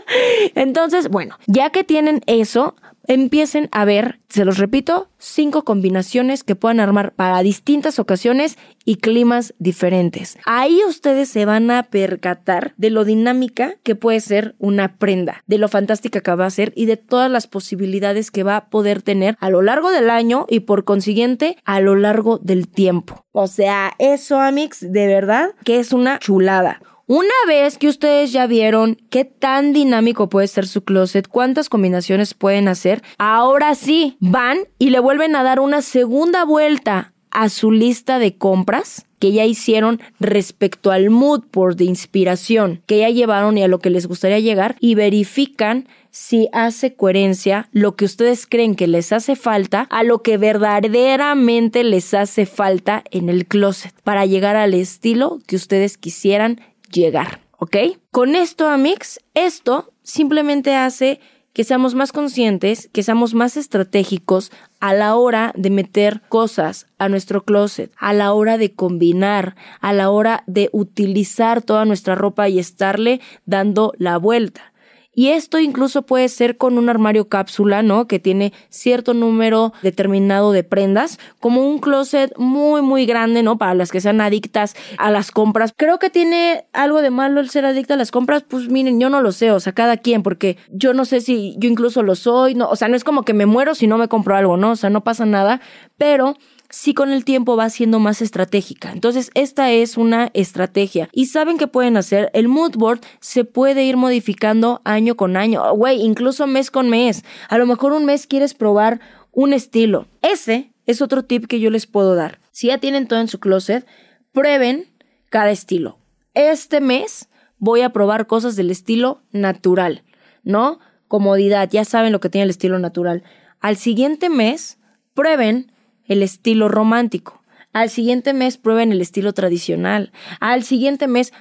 Entonces, 0.56 1.08
bueno, 1.10 1.38
ya 1.46 1.70
que 1.70 1.84
tienen 1.84 2.22
eso, 2.26 2.74
empiecen 3.06 3.68
a 3.72 3.84
ver, 3.84 4.20
se 4.28 4.44
los 4.44 4.58
repito, 4.58 5.08
cinco 5.18 5.64
combinaciones 5.64 6.44
que 6.44 6.56
puedan 6.56 6.80
armar 6.80 7.12
para 7.14 7.42
distintas 7.42 7.98
ocasiones 7.98 8.58
y 8.84 8.96
climas 8.96 9.54
diferentes. 9.58 10.38
Ahí 10.44 10.80
ustedes 10.88 11.28
se 11.28 11.44
van 11.44 11.70
a 11.70 11.84
percatar 11.84 12.74
de 12.76 12.90
lo 12.90 13.04
dinámica 13.04 13.74
que 13.82 13.94
puede 13.94 14.20
ser 14.20 14.54
una 14.58 14.96
prenda, 14.96 15.44
de 15.46 15.58
lo 15.58 15.68
fantástica 15.68 16.20
que 16.20 16.34
va 16.34 16.46
a 16.46 16.50
ser 16.50 16.72
y 16.74 16.86
de 16.86 16.96
todas 16.96 17.30
las 17.30 17.46
posibilidades 17.46 18.30
que 18.30 18.42
va 18.42 18.56
a 18.56 18.68
poder 18.68 19.02
tener 19.02 19.36
a 19.40 19.50
lo 19.50 19.62
largo 19.62 19.90
del 19.90 20.10
año 20.10 20.46
y 20.48 20.60
por 20.60 20.84
consiguiente 20.84 21.56
a 21.64 21.80
lo 21.80 21.94
largo 21.94 22.38
del 22.38 22.68
tiempo. 22.68 23.24
O 23.32 23.46
sea, 23.46 23.92
eso, 23.98 24.40
Amix, 24.40 24.80
de 24.80 25.06
verdad 25.06 25.50
que 25.64 25.78
es 25.78 25.92
una 25.92 26.18
chulada. 26.18 26.80
Una 27.14 27.28
vez 27.46 27.76
que 27.76 27.88
ustedes 27.88 28.32
ya 28.32 28.46
vieron 28.46 28.96
qué 29.10 29.26
tan 29.26 29.74
dinámico 29.74 30.30
puede 30.30 30.46
ser 30.46 30.66
su 30.66 30.82
closet, 30.82 31.28
cuántas 31.28 31.68
combinaciones 31.68 32.32
pueden 32.32 32.68
hacer, 32.68 33.02
ahora 33.18 33.74
sí 33.74 34.16
van 34.18 34.60
y 34.78 34.88
le 34.88 34.98
vuelven 34.98 35.36
a 35.36 35.42
dar 35.42 35.60
una 35.60 35.82
segunda 35.82 36.46
vuelta 36.46 37.12
a 37.30 37.50
su 37.50 37.70
lista 37.70 38.18
de 38.18 38.38
compras 38.38 39.04
que 39.18 39.30
ya 39.30 39.44
hicieron 39.44 40.00
respecto 40.20 40.90
al 40.90 41.10
mood 41.10 41.44
board 41.52 41.76
de 41.76 41.84
inspiración 41.84 42.82
que 42.86 43.00
ya 43.00 43.10
llevaron 43.10 43.58
y 43.58 43.62
a 43.62 43.68
lo 43.68 43.78
que 43.78 43.90
les 43.90 44.06
gustaría 44.06 44.40
llegar 44.40 44.76
y 44.80 44.94
verifican 44.94 45.88
si 46.10 46.48
hace 46.52 46.94
coherencia 46.94 47.68
lo 47.72 47.94
que 47.94 48.04
ustedes 48.04 48.46
creen 48.46 48.74
que 48.74 48.86
les 48.86 49.12
hace 49.12 49.36
falta 49.36 49.82
a 49.90 50.02
lo 50.02 50.22
que 50.22 50.38
verdaderamente 50.38 51.84
les 51.84 52.14
hace 52.14 52.46
falta 52.46 53.04
en 53.10 53.28
el 53.28 53.46
closet 53.46 53.94
para 54.02 54.26
llegar 54.26 54.56
al 54.56 54.74
estilo 54.74 55.38
que 55.46 55.56
ustedes 55.56 55.96
quisieran 55.98 56.60
llegar, 56.92 57.40
¿ok? 57.58 57.76
Con 58.10 58.34
esto, 58.36 58.68
Amix, 58.68 59.18
esto 59.34 59.92
simplemente 60.02 60.74
hace 60.74 61.20
que 61.52 61.64
seamos 61.64 61.94
más 61.94 62.12
conscientes, 62.12 62.88
que 62.92 63.02
seamos 63.02 63.34
más 63.34 63.56
estratégicos 63.56 64.50
a 64.80 64.94
la 64.94 65.16
hora 65.16 65.52
de 65.54 65.70
meter 65.70 66.22
cosas 66.28 66.86
a 66.98 67.08
nuestro 67.08 67.44
closet, 67.44 67.92
a 67.98 68.12
la 68.12 68.32
hora 68.32 68.56
de 68.56 68.72
combinar, 68.72 69.54
a 69.80 69.92
la 69.92 70.10
hora 70.10 70.44
de 70.46 70.70
utilizar 70.72 71.62
toda 71.62 71.84
nuestra 71.84 72.14
ropa 72.14 72.48
y 72.48 72.58
estarle 72.58 73.20
dando 73.44 73.92
la 73.98 74.16
vuelta. 74.16 74.71
Y 75.14 75.28
esto 75.28 75.58
incluso 75.58 76.02
puede 76.02 76.28
ser 76.28 76.56
con 76.56 76.78
un 76.78 76.88
armario 76.88 77.28
cápsula, 77.28 77.82
¿no? 77.82 78.06
Que 78.06 78.18
tiene 78.18 78.54
cierto 78.70 79.12
número 79.12 79.74
determinado 79.82 80.52
de 80.52 80.64
prendas, 80.64 81.18
como 81.38 81.68
un 81.68 81.80
closet 81.80 82.32
muy, 82.38 82.80
muy 82.80 83.04
grande, 83.04 83.42
¿no? 83.42 83.58
Para 83.58 83.74
las 83.74 83.90
que 83.90 84.00
sean 84.00 84.22
adictas 84.22 84.74
a 84.96 85.10
las 85.10 85.30
compras. 85.30 85.74
Creo 85.76 85.98
que 85.98 86.08
tiene 86.08 86.64
algo 86.72 87.02
de 87.02 87.10
malo 87.10 87.40
el 87.40 87.50
ser 87.50 87.66
adicta 87.66 87.94
a 87.94 87.98
las 87.98 88.10
compras, 88.10 88.42
pues 88.48 88.68
miren, 88.68 89.00
yo 89.00 89.10
no 89.10 89.20
lo 89.20 89.32
sé, 89.32 89.50
o 89.50 89.60
sea, 89.60 89.74
cada 89.74 89.98
quien, 89.98 90.22
porque 90.22 90.56
yo 90.70 90.94
no 90.94 91.04
sé 91.04 91.20
si 91.20 91.56
yo 91.58 91.68
incluso 91.68 92.02
lo 92.02 92.14
soy, 92.14 92.54
no, 92.54 92.68
o 92.68 92.76
sea, 92.76 92.88
no 92.88 92.96
es 92.96 93.04
como 93.04 93.24
que 93.24 93.34
me 93.34 93.44
muero 93.44 93.74
si 93.74 93.86
no 93.86 93.98
me 93.98 94.08
compro 94.08 94.34
algo, 94.34 94.56
¿no? 94.56 94.70
O 94.70 94.76
sea, 94.76 94.88
no 94.88 95.04
pasa 95.04 95.26
nada, 95.26 95.60
pero 95.98 96.36
sí 96.72 96.94
con 96.94 97.12
el 97.12 97.24
tiempo 97.24 97.54
va 97.54 97.68
siendo 97.68 98.00
más 98.00 98.22
estratégica. 98.22 98.90
Entonces, 98.92 99.30
esta 99.34 99.70
es 99.70 99.98
una 99.98 100.30
estrategia. 100.32 101.08
Y 101.12 101.26
saben 101.26 101.58
que 101.58 101.66
pueden 101.66 101.98
hacer, 101.98 102.30
el 102.32 102.48
mood 102.48 102.76
board 102.76 103.00
se 103.20 103.44
puede 103.44 103.84
ir 103.84 103.98
modificando 103.98 104.80
año 104.84 105.14
con 105.14 105.36
año, 105.36 105.62
güey, 105.74 106.00
incluso 106.00 106.46
mes 106.46 106.70
con 106.70 106.88
mes. 106.88 107.24
A 107.48 107.58
lo 107.58 107.66
mejor 107.66 107.92
un 107.92 108.06
mes 108.06 108.26
quieres 108.26 108.54
probar 108.54 109.00
un 109.32 109.52
estilo. 109.52 110.06
Ese 110.22 110.72
es 110.86 111.02
otro 111.02 111.24
tip 111.24 111.46
que 111.46 111.60
yo 111.60 111.70
les 111.70 111.86
puedo 111.86 112.14
dar. 112.14 112.40
Si 112.52 112.68
ya 112.68 112.78
tienen 112.78 113.06
todo 113.06 113.20
en 113.20 113.28
su 113.28 113.38
closet, 113.38 113.86
prueben 114.32 114.88
cada 115.28 115.50
estilo. 115.50 115.98
Este 116.32 116.80
mes 116.80 117.28
voy 117.58 117.82
a 117.82 117.90
probar 117.90 118.26
cosas 118.26 118.56
del 118.56 118.70
estilo 118.70 119.20
natural, 119.30 120.04
¿no? 120.42 120.80
Comodidad, 121.06 121.68
ya 121.70 121.84
saben 121.84 122.12
lo 122.12 122.20
que 122.20 122.30
tiene 122.30 122.44
el 122.44 122.50
estilo 122.50 122.78
natural. 122.78 123.22
Al 123.60 123.76
siguiente 123.76 124.30
mes, 124.30 124.78
prueben 125.12 125.71
el 126.06 126.22
estilo 126.22 126.68
romántico. 126.68 127.42
Al 127.72 127.88
siguiente 127.88 128.34
mes 128.34 128.58
prueben 128.58 128.92
el 128.92 129.00
estilo 129.00 129.32
tradicional. 129.32 130.12
Al 130.40 130.62
siguiente 130.62 131.08
mes 131.08 131.32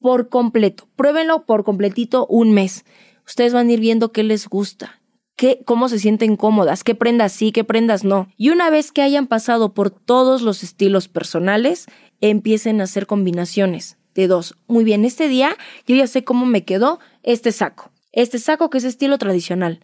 por 0.00 0.28
completo. 0.28 0.88
Pruébenlo 0.96 1.46
por 1.46 1.64
completito 1.64 2.26
un 2.26 2.52
mes. 2.52 2.84
Ustedes 3.26 3.52
van 3.52 3.68
a 3.68 3.72
ir 3.72 3.80
viendo 3.80 4.12
qué 4.12 4.22
les 4.22 4.48
gusta, 4.48 5.00
qué, 5.36 5.62
cómo 5.64 5.88
se 5.88 5.98
sienten 5.98 6.36
cómodas, 6.36 6.84
qué 6.84 6.94
prendas 6.94 7.32
sí, 7.32 7.50
qué 7.50 7.64
prendas 7.64 8.04
no. 8.04 8.28
Y 8.36 8.50
una 8.50 8.70
vez 8.70 8.92
que 8.92 9.02
hayan 9.02 9.26
pasado 9.26 9.74
por 9.74 9.90
todos 9.90 10.42
los 10.42 10.62
estilos 10.62 11.08
personales, 11.08 11.86
empiecen 12.20 12.80
a 12.80 12.84
hacer 12.84 13.06
combinaciones 13.06 13.96
de 14.14 14.28
dos. 14.28 14.56
Muy 14.68 14.84
bien, 14.84 15.04
este 15.04 15.28
día 15.28 15.56
yo 15.86 15.96
ya 15.96 16.06
sé 16.06 16.24
cómo 16.24 16.46
me 16.46 16.64
quedó 16.64 17.00
este 17.22 17.52
saco. 17.52 17.90
Este 18.12 18.38
saco 18.38 18.70
que 18.70 18.78
es 18.78 18.84
estilo 18.84 19.18
tradicional. 19.18 19.80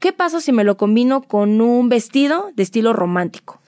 ¿Qué 0.00 0.12
pasa 0.12 0.40
si 0.40 0.52
me 0.52 0.64
lo 0.64 0.76
combino 0.76 1.22
con 1.22 1.60
un 1.60 1.88
vestido 1.88 2.50
de 2.54 2.62
estilo 2.62 2.92
romántico? 2.92 3.60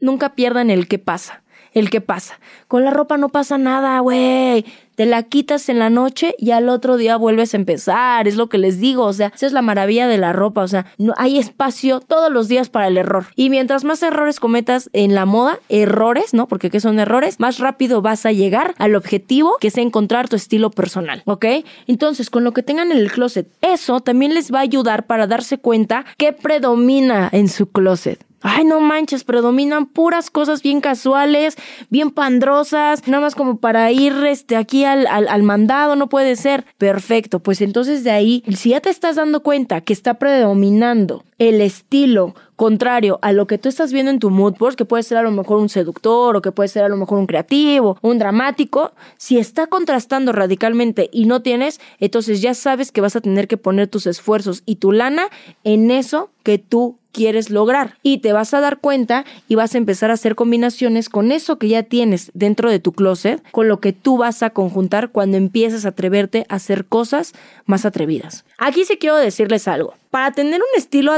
Nunca 0.00 0.34
pierdan 0.34 0.70
el 0.70 0.88
qué 0.88 0.98
pasa. 0.98 1.42
El 1.72 1.90
qué 1.90 2.00
pasa. 2.00 2.40
Con 2.68 2.84
la 2.84 2.90
ropa 2.90 3.18
no 3.18 3.28
pasa 3.28 3.58
nada, 3.58 3.98
güey. 4.00 4.64
Te 4.94 5.04
la 5.04 5.24
quitas 5.24 5.68
en 5.68 5.78
la 5.78 5.90
noche 5.90 6.34
y 6.38 6.52
al 6.52 6.70
otro 6.70 6.96
día 6.96 7.18
vuelves 7.18 7.52
a 7.52 7.58
empezar. 7.58 8.26
Es 8.26 8.36
lo 8.36 8.48
que 8.48 8.56
les 8.56 8.80
digo. 8.80 9.04
O 9.04 9.12
sea, 9.12 9.30
esa 9.34 9.46
es 9.46 9.52
la 9.52 9.60
maravilla 9.60 10.08
de 10.08 10.16
la 10.16 10.32
ropa. 10.32 10.62
O 10.62 10.68
sea, 10.68 10.86
no 10.96 11.12
hay 11.18 11.38
espacio 11.38 12.00
todos 12.00 12.32
los 12.32 12.48
días 12.48 12.70
para 12.70 12.88
el 12.88 12.96
error. 12.96 13.26
Y 13.36 13.50
mientras 13.50 13.84
más 13.84 14.02
errores 14.02 14.40
cometas 14.40 14.88
en 14.94 15.14
la 15.14 15.26
moda, 15.26 15.58
errores, 15.68 16.32
¿no? 16.32 16.48
Porque 16.48 16.70
¿qué 16.70 16.80
son 16.80 16.98
errores? 16.98 17.40
Más 17.40 17.58
rápido 17.58 18.00
vas 18.00 18.24
a 18.24 18.32
llegar 18.32 18.74
al 18.78 18.94
objetivo 18.94 19.56
que 19.60 19.68
es 19.68 19.76
encontrar 19.76 20.30
tu 20.30 20.36
estilo 20.36 20.70
personal. 20.70 21.22
¿Ok? 21.26 21.44
Entonces, 21.86 22.30
con 22.30 22.42
lo 22.42 22.52
que 22.52 22.62
tengan 22.62 22.90
en 22.90 22.96
el 22.98 23.12
closet, 23.12 23.48
eso 23.60 24.00
también 24.00 24.32
les 24.32 24.50
va 24.50 24.60
a 24.60 24.62
ayudar 24.62 25.06
para 25.06 25.26
darse 25.26 25.58
cuenta 25.58 26.06
qué 26.16 26.32
predomina 26.32 27.28
en 27.32 27.48
su 27.48 27.70
closet. 27.70 28.24
Ay, 28.48 28.64
no 28.64 28.78
manches, 28.78 29.24
predominan 29.24 29.86
puras 29.86 30.30
cosas 30.30 30.62
bien 30.62 30.80
casuales, 30.80 31.56
bien 31.90 32.12
pandrosas, 32.12 33.04
nada 33.08 33.20
más 33.20 33.34
como 33.34 33.56
para 33.58 33.90
ir 33.90 34.12
este, 34.24 34.54
aquí 34.54 34.84
al, 34.84 35.08
al, 35.08 35.26
al, 35.26 35.42
mandado, 35.42 35.96
no 35.96 36.08
puede 36.08 36.36
ser. 36.36 36.64
Perfecto, 36.78 37.40
pues 37.40 37.60
entonces 37.60 38.04
de 38.04 38.12
ahí, 38.12 38.44
si 38.54 38.70
ya 38.70 38.80
te 38.80 38.90
estás 38.90 39.16
dando 39.16 39.42
cuenta 39.42 39.80
que 39.80 39.92
está 39.92 40.14
predominando 40.14 41.24
el 41.38 41.60
estilo 41.60 42.34
contrario 42.56 43.18
a 43.22 43.32
lo 43.32 43.46
que 43.46 43.58
tú 43.58 43.68
estás 43.68 43.92
viendo 43.92 44.10
en 44.10 44.18
tu 44.18 44.30
mood 44.30 44.54
board, 44.58 44.76
que 44.76 44.84
puede 44.84 45.02
ser 45.02 45.18
a 45.18 45.22
lo 45.22 45.30
mejor 45.30 45.58
un 45.58 45.68
seductor 45.68 46.34
o 46.34 46.42
que 46.42 46.52
puede 46.52 46.68
ser 46.68 46.84
a 46.84 46.88
lo 46.88 46.96
mejor 46.96 47.18
un 47.18 47.26
creativo, 47.26 47.98
un 48.00 48.18
dramático, 48.18 48.92
si 49.18 49.38
está 49.38 49.66
contrastando 49.66 50.32
radicalmente 50.32 51.10
y 51.12 51.26
no 51.26 51.42
tienes, 51.42 51.80
entonces 52.00 52.40
ya 52.40 52.54
sabes 52.54 52.92
que 52.92 53.02
vas 53.02 53.16
a 53.16 53.20
tener 53.20 53.46
que 53.46 53.58
poner 53.58 53.88
tus 53.88 54.06
esfuerzos 54.06 54.62
y 54.64 54.76
tu 54.76 54.92
lana 54.92 55.28
en 55.64 55.90
eso 55.90 56.30
que 56.42 56.58
tú 56.58 56.96
quieres 57.16 57.48
lograr. 57.48 57.96
Y 58.02 58.18
te 58.18 58.34
vas 58.34 58.52
a 58.52 58.60
dar 58.60 58.78
cuenta 58.78 59.24
y 59.48 59.54
vas 59.54 59.74
a 59.74 59.78
empezar 59.78 60.10
a 60.10 60.14
hacer 60.14 60.34
combinaciones 60.34 61.08
con 61.08 61.32
eso 61.32 61.58
que 61.58 61.68
ya 61.68 61.82
tienes 61.82 62.30
dentro 62.34 62.70
de 62.70 62.78
tu 62.78 62.92
closet, 62.92 63.42
con 63.52 63.68
lo 63.68 63.80
que 63.80 63.94
tú 63.94 64.18
vas 64.18 64.42
a 64.42 64.50
conjuntar 64.50 65.10
cuando 65.10 65.38
empieces 65.38 65.86
a 65.86 65.88
atreverte 65.88 66.44
a 66.50 66.56
hacer 66.56 66.84
cosas 66.84 67.32
más 67.64 67.86
atrevidas. 67.86 68.44
Aquí 68.58 68.84
sí 68.84 68.98
quiero 68.98 69.16
decirles 69.16 69.66
algo. 69.66 69.94
Para 70.10 70.32
tener 70.32 70.60
un 70.60 70.78
estilo 70.78 71.12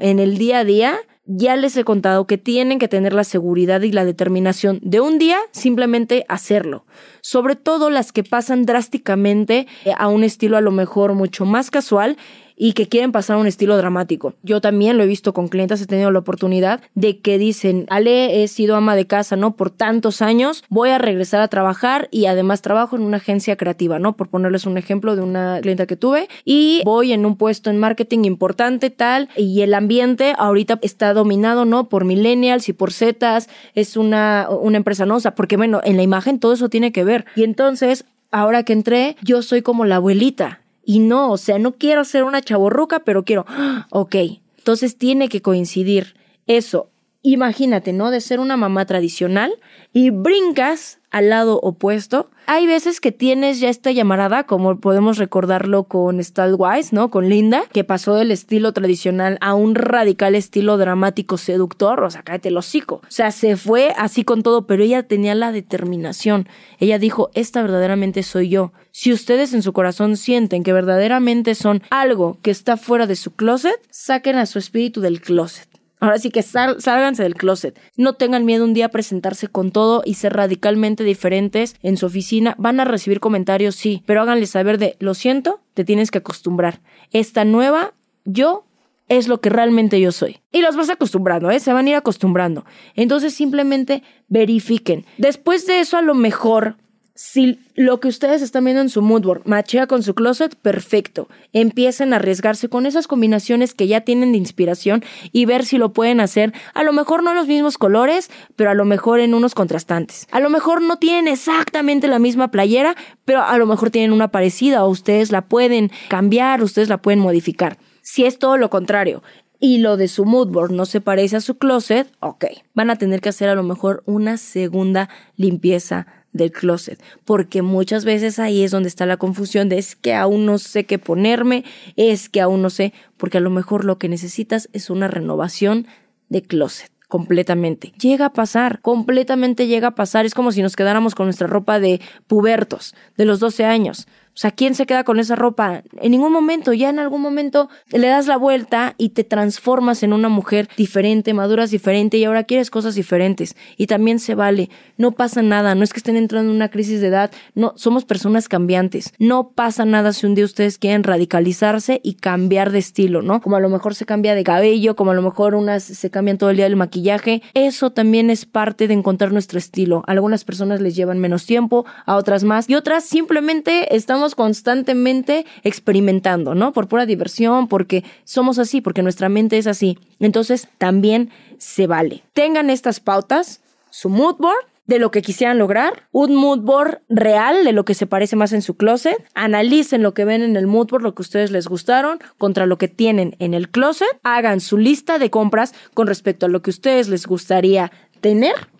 en 0.00 0.18
el 0.18 0.38
día 0.38 0.58
a 0.58 0.64
día, 0.64 0.98
ya 1.24 1.54
les 1.56 1.76
he 1.76 1.84
contado 1.84 2.26
que 2.26 2.36
tienen 2.36 2.78
que 2.78 2.88
tener 2.88 3.12
la 3.12 3.22
seguridad 3.22 3.82
y 3.82 3.92
la 3.92 4.04
determinación 4.04 4.80
de 4.82 5.00
un 5.00 5.18
día 5.18 5.38
simplemente 5.52 6.24
hacerlo. 6.28 6.84
Sobre 7.20 7.54
todo 7.54 7.90
las 7.90 8.12
que 8.12 8.24
pasan 8.24 8.64
drásticamente 8.64 9.66
a 9.96 10.08
un 10.08 10.24
estilo 10.24 10.56
a 10.56 10.60
lo 10.60 10.72
mejor 10.72 11.14
mucho 11.14 11.44
más 11.44 11.70
casual 11.70 12.16
y 12.56 12.72
que 12.72 12.88
quieren 12.88 13.12
pasar 13.12 13.36
a 13.36 13.38
un 13.38 13.46
estilo 13.46 13.76
dramático. 13.76 14.34
Yo 14.42 14.60
también 14.60 14.96
lo 14.96 15.04
he 15.04 15.06
visto 15.06 15.34
con 15.34 15.48
clientes, 15.48 15.80
he 15.80 15.86
tenido 15.86 16.10
la 16.10 16.18
oportunidad 16.18 16.80
de 16.94 17.20
que 17.20 17.38
dicen, 17.38 17.86
Ale, 17.88 18.42
he 18.42 18.48
sido 18.48 18.76
ama 18.76 18.96
de 18.96 19.06
casa, 19.06 19.36
¿no? 19.36 19.56
Por 19.56 19.70
tantos 19.70 20.22
años, 20.22 20.64
voy 20.68 20.90
a 20.90 20.98
regresar 20.98 21.40
a 21.40 21.48
trabajar 21.48 22.08
y 22.10 22.26
además 22.26 22.62
trabajo 22.62 22.96
en 22.96 23.02
una 23.02 23.18
agencia 23.18 23.56
creativa, 23.56 23.98
¿no? 23.98 24.16
Por 24.16 24.28
ponerles 24.28 24.66
un 24.66 24.78
ejemplo 24.78 25.16
de 25.16 25.22
una 25.22 25.60
clienta 25.60 25.86
que 25.86 25.96
tuve 25.96 26.28
y 26.44 26.82
voy 26.84 27.12
en 27.12 27.26
un 27.26 27.36
puesto 27.36 27.70
en 27.70 27.78
marketing 27.78 28.24
importante, 28.24 28.90
tal, 28.90 29.28
y 29.36 29.60
el 29.60 29.74
ambiente 29.74 30.34
ahorita 30.38 30.78
está 30.82 31.12
dominado, 31.12 31.64
¿no? 31.64 31.88
Por 31.88 32.04
millennials 32.04 32.68
y 32.68 32.72
por 32.72 32.92
zetas, 32.92 33.48
es 33.74 33.96
una, 33.96 34.48
una 34.50 34.78
empresa, 34.78 35.04
¿no? 35.06 35.16
O 35.16 35.20
sea, 35.20 35.34
porque 35.34 35.56
bueno, 35.56 35.80
en 35.84 35.96
la 35.96 36.02
imagen 36.02 36.38
todo 36.38 36.54
eso 36.54 36.68
tiene 36.68 36.92
que 36.92 37.04
ver. 37.04 37.26
Y 37.34 37.44
entonces, 37.44 38.04
ahora 38.30 38.62
que 38.62 38.72
entré, 38.72 39.16
yo 39.22 39.42
soy 39.42 39.62
como 39.62 39.84
la 39.84 39.96
abuelita. 39.96 40.60
Y 40.88 41.00
no, 41.00 41.32
o 41.32 41.36
sea, 41.36 41.58
no 41.58 41.72
quiero 41.72 42.04
ser 42.04 42.22
una 42.22 42.40
chaborruca, 42.40 43.00
pero 43.00 43.24
quiero, 43.24 43.44
ok, 43.90 44.14
entonces 44.56 44.96
tiene 44.96 45.28
que 45.28 45.42
coincidir 45.42 46.14
eso. 46.46 46.90
Imagínate, 47.28 47.92
¿no? 47.92 48.12
De 48.12 48.20
ser 48.20 48.38
una 48.38 48.56
mamá 48.56 48.86
tradicional 48.86 49.52
y 49.92 50.10
brincas 50.10 51.00
al 51.10 51.28
lado 51.28 51.58
opuesto. 51.60 52.30
Hay 52.46 52.68
veces 52.68 53.00
que 53.00 53.10
tienes 53.10 53.58
ya 53.58 53.68
esta 53.68 53.90
llamarada, 53.90 54.44
como 54.44 54.78
podemos 54.78 55.18
recordarlo 55.18 55.88
con 55.88 56.18
Wise, 56.18 56.94
¿no? 56.94 57.10
Con 57.10 57.28
Linda, 57.28 57.64
que 57.72 57.82
pasó 57.82 58.14
del 58.14 58.30
estilo 58.30 58.72
tradicional 58.72 59.38
a 59.40 59.54
un 59.54 59.74
radical 59.74 60.36
estilo 60.36 60.76
dramático 60.76 61.36
seductor, 61.36 62.04
o 62.04 62.10
sea, 62.12 62.22
cállate 62.22 62.50
el 62.50 62.58
hocico. 62.58 63.00
O 63.02 63.10
sea, 63.10 63.32
se 63.32 63.56
fue 63.56 63.92
así 63.98 64.22
con 64.22 64.44
todo, 64.44 64.68
pero 64.68 64.84
ella 64.84 65.02
tenía 65.02 65.34
la 65.34 65.50
determinación. 65.50 66.46
Ella 66.78 67.00
dijo, 67.00 67.30
esta 67.34 67.60
verdaderamente 67.60 68.22
soy 68.22 68.50
yo. 68.50 68.72
Si 68.92 69.12
ustedes 69.12 69.52
en 69.52 69.62
su 69.62 69.72
corazón 69.72 70.16
sienten 70.16 70.62
que 70.62 70.72
verdaderamente 70.72 71.56
son 71.56 71.82
algo 71.90 72.38
que 72.42 72.52
está 72.52 72.76
fuera 72.76 73.08
de 73.08 73.16
su 73.16 73.34
closet, 73.34 73.80
saquen 73.90 74.36
a 74.36 74.46
su 74.46 74.60
espíritu 74.60 75.00
del 75.00 75.20
closet. 75.20 75.75
Ahora 75.98 76.18
sí 76.18 76.30
que 76.30 76.42
sal, 76.42 76.80
sálganse 76.80 77.22
del 77.22 77.34
closet. 77.34 77.78
No 77.96 78.14
tengan 78.14 78.44
miedo 78.44 78.64
un 78.64 78.74
día 78.74 78.86
a 78.86 78.90
presentarse 78.90 79.48
con 79.48 79.70
todo 79.70 80.02
y 80.04 80.14
ser 80.14 80.34
radicalmente 80.34 81.04
diferentes 81.04 81.76
en 81.82 81.96
su 81.96 82.06
oficina. 82.06 82.54
Van 82.58 82.80
a 82.80 82.84
recibir 82.84 83.20
comentarios, 83.20 83.76
sí, 83.76 84.02
pero 84.06 84.20
háganles 84.20 84.50
saber 84.50 84.78
de, 84.78 84.96
lo 84.98 85.14
siento, 85.14 85.60
te 85.74 85.84
tienes 85.84 86.10
que 86.10 86.18
acostumbrar. 86.18 86.80
Esta 87.12 87.44
nueva 87.44 87.94
yo 88.24 88.66
es 89.08 89.28
lo 89.28 89.40
que 89.40 89.50
realmente 89.50 90.00
yo 90.00 90.12
soy. 90.12 90.38
Y 90.52 90.60
los 90.60 90.76
vas 90.76 90.90
acostumbrando, 90.90 91.50
¿eh? 91.50 91.60
Se 91.60 91.72
van 91.72 91.86
a 91.86 91.90
ir 91.90 91.96
acostumbrando. 91.96 92.64
Entonces 92.94 93.34
simplemente 93.34 94.02
verifiquen. 94.28 95.06
Después 95.16 95.66
de 95.66 95.80
eso 95.80 95.96
a 95.96 96.02
lo 96.02 96.14
mejor 96.14 96.76
si 97.16 97.58
lo 97.74 97.98
que 97.98 98.08
ustedes 98.08 98.42
están 98.42 98.64
viendo 98.64 98.82
en 98.82 98.90
su 98.90 99.00
moodboard 99.00 99.46
machea 99.46 99.86
con 99.86 100.02
su 100.02 100.14
closet, 100.14 100.54
perfecto. 100.54 101.28
Empiecen 101.54 102.12
a 102.12 102.16
arriesgarse 102.16 102.68
con 102.68 102.84
esas 102.84 103.06
combinaciones 103.08 103.72
que 103.72 103.86
ya 103.86 104.02
tienen 104.02 104.32
de 104.32 104.38
inspiración 104.38 105.02
y 105.32 105.46
ver 105.46 105.64
si 105.64 105.78
lo 105.78 105.94
pueden 105.94 106.20
hacer. 106.20 106.52
A 106.74 106.82
lo 106.82 106.92
mejor 106.92 107.22
no 107.22 107.32
los 107.32 107.46
mismos 107.46 107.78
colores, 107.78 108.30
pero 108.54 108.68
a 108.68 108.74
lo 108.74 108.84
mejor 108.84 109.20
en 109.20 109.32
unos 109.32 109.54
contrastantes. 109.54 110.28
A 110.30 110.40
lo 110.40 110.50
mejor 110.50 110.82
no 110.82 110.98
tienen 110.98 111.26
exactamente 111.26 112.06
la 112.06 112.18
misma 112.18 112.50
playera, 112.50 112.94
pero 113.24 113.42
a 113.42 113.56
lo 113.56 113.64
mejor 113.64 113.90
tienen 113.90 114.12
una 114.12 114.28
parecida 114.28 114.84
o 114.84 114.90
ustedes 114.90 115.32
la 115.32 115.48
pueden 115.48 115.90
cambiar, 116.08 116.62
ustedes 116.62 116.90
la 116.90 117.00
pueden 117.00 117.20
modificar. 117.20 117.78
Si 118.02 118.26
es 118.26 118.38
todo 118.38 118.58
lo 118.58 118.68
contrario, 118.68 119.22
y 119.58 119.78
lo 119.78 119.96
de 119.96 120.08
su 120.08 120.26
moodboard 120.26 120.70
no 120.70 120.84
se 120.84 121.00
parece 121.00 121.36
a 121.36 121.40
su 121.40 121.56
closet, 121.56 122.12
ok, 122.20 122.44
van 122.74 122.90
a 122.90 122.96
tener 122.96 123.22
que 123.22 123.30
hacer 123.30 123.48
a 123.48 123.54
lo 123.54 123.62
mejor 123.62 124.02
una 124.04 124.36
segunda 124.36 125.08
limpieza 125.36 126.06
del 126.32 126.52
closet, 126.52 127.02
porque 127.24 127.62
muchas 127.62 128.04
veces 128.04 128.38
ahí 128.38 128.62
es 128.62 128.70
donde 128.70 128.88
está 128.88 129.06
la 129.06 129.16
confusión 129.16 129.68
de 129.68 129.78
es 129.78 129.96
que 129.96 130.14
aún 130.14 130.46
no 130.46 130.58
sé 130.58 130.84
qué 130.84 130.98
ponerme, 130.98 131.64
es 131.96 132.28
que 132.28 132.40
aún 132.40 132.62
no 132.62 132.70
sé, 132.70 132.92
porque 133.16 133.38
a 133.38 133.40
lo 133.40 133.50
mejor 133.50 133.84
lo 133.84 133.98
que 133.98 134.08
necesitas 134.08 134.68
es 134.72 134.90
una 134.90 135.08
renovación 135.08 135.86
de 136.28 136.42
closet 136.42 136.90
completamente. 137.08 137.92
Llega 138.00 138.26
a 138.26 138.32
pasar, 138.32 138.80
completamente 138.80 139.66
llega 139.66 139.88
a 139.88 139.94
pasar. 139.94 140.26
Es 140.26 140.34
como 140.34 140.52
si 140.52 140.62
nos 140.62 140.76
quedáramos 140.76 141.14
con 141.14 141.26
nuestra 141.26 141.46
ropa 141.46 141.78
de 141.78 142.00
pubertos, 142.26 142.94
de 143.16 143.24
los 143.24 143.38
12 143.40 143.64
años. 143.64 144.06
O 144.36 144.38
sea, 144.38 144.50
¿quién 144.50 144.74
se 144.74 144.84
queda 144.84 145.02
con 145.02 145.18
esa 145.18 145.34
ropa? 145.34 145.82
En 145.98 146.10
ningún 146.10 146.30
momento, 146.30 146.74
ya 146.74 146.90
en 146.90 146.98
algún 146.98 147.22
momento 147.22 147.70
le 147.90 148.06
das 148.06 148.26
la 148.26 148.36
vuelta 148.36 148.94
y 148.98 149.08
te 149.08 149.24
transformas 149.24 150.02
en 150.02 150.12
una 150.12 150.28
mujer 150.28 150.68
diferente, 150.76 151.32
maduras 151.32 151.70
diferente 151.70 152.18
y 152.18 152.24
ahora 152.24 152.44
quieres 152.44 152.68
cosas 152.68 152.94
diferentes. 152.94 153.56
Y 153.78 153.86
también 153.86 154.18
se 154.18 154.34
vale. 154.34 154.68
No 154.98 155.12
pasa 155.12 155.40
nada. 155.40 155.74
No 155.74 155.84
es 155.84 155.94
que 155.94 156.00
estén 156.00 156.16
entrando 156.16 156.50
en 156.50 156.56
una 156.56 156.68
crisis 156.68 157.00
de 157.00 157.06
edad. 157.06 157.30
No, 157.54 157.72
somos 157.76 158.04
personas 158.04 158.46
cambiantes. 158.46 159.14
No 159.18 159.52
pasa 159.54 159.86
nada 159.86 160.12
si 160.12 160.26
un 160.26 160.34
día 160.34 160.44
ustedes 160.44 160.76
quieren 160.76 161.02
radicalizarse 161.02 162.02
y 162.04 162.16
cambiar 162.16 162.72
de 162.72 162.78
estilo, 162.80 163.22
¿no? 163.22 163.40
Como 163.40 163.56
a 163.56 163.60
lo 163.60 163.70
mejor 163.70 163.94
se 163.94 164.04
cambia 164.04 164.34
de 164.34 164.44
cabello, 164.44 164.96
como 164.96 165.12
a 165.12 165.14
lo 165.14 165.22
mejor 165.22 165.54
unas 165.54 165.82
se 165.82 166.10
cambian 166.10 166.36
todo 166.36 166.50
el 166.50 166.56
día 166.56 166.66
del 166.66 166.76
maquillaje. 166.76 167.40
Eso 167.54 167.90
también 167.90 168.28
es 168.28 168.44
parte 168.44 168.86
de 168.86 168.92
encontrar 168.92 169.32
nuestro 169.32 169.58
estilo. 169.58 170.02
Algunas 170.06 170.44
personas 170.44 170.82
les 170.82 170.94
llevan 170.94 171.20
menos 171.20 171.46
tiempo, 171.46 171.86
a 172.04 172.16
otras 172.16 172.44
más 172.44 172.68
y 172.68 172.74
otras 172.74 173.04
simplemente 173.04 173.96
estamos 173.96 174.25
constantemente 174.34 175.46
experimentando, 175.62 176.54
¿no? 176.54 176.72
Por 176.72 176.88
pura 176.88 177.06
diversión, 177.06 177.68
porque 177.68 178.04
somos 178.24 178.58
así, 178.58 178.80
porque 178.80 179.02
nuestra 179.02 179.28
mente 179.28 179.58
es 179.58 179.66
así. 179.66 179.98
Entonces 180.20 180.68
también 180.78 181.30
se 181.58 181.86
vale. 181.86 182.22
Tengan 182.32 182.70
estas 182.70 183.00
pautas, 183.00 183.60
su 183.90 184.08
mood 184.08 184.36
board, 184.36 184.66
de 184.86 184.98
lo 184.98 185.10
que 185.10 185.22
quisieran 185.22 185.58
lograr, 185.58 186.04
un 186.12 186.34
mood 186.34 186.60
board 186.60 187.00
real 187.08 187.64
de 187.64 187.72
lo 187.72 187.84
que 187.84 187.94
se 187.94 188.06
parece 188.06 188.36
más 188.36 188.52
en 188.52 188.62
su 188.62 188.76
closet, 188.76 189.16
analicen 189.34 190.02
lo 190.02 190.14
que 190.14 190.24
ven 190.24 190.42
en 190.42 190.56
el 190.56 190.66
mood 190.66 190.88
board, 190.88 191.02
lo 191.02 191.14
que 191.14 191.22
ustedes 191.22 191.50
les 191.50 191.66
gustaron, 191.66 192.18
contra 192.38 192.66
lo 192.66 192.78
que 192.78 192.88
tienen 192.88 193.34
en 193.38 193.54
el 193.54 193.68
closet, 193.68 194.08
hagan 194.22 194.60
su 194.60 194.78
lista 194.78 195.18
de 195.18 195.30
compras 195.30 195.74
con 195.94 196.06
respecto 196.06 196.46
a 196.46 196.48
lo 196.48 196.62
que 196.62 196.70
ustedes 196.70 197.08
les 197.08 197.26
gustaría 197.26 197.90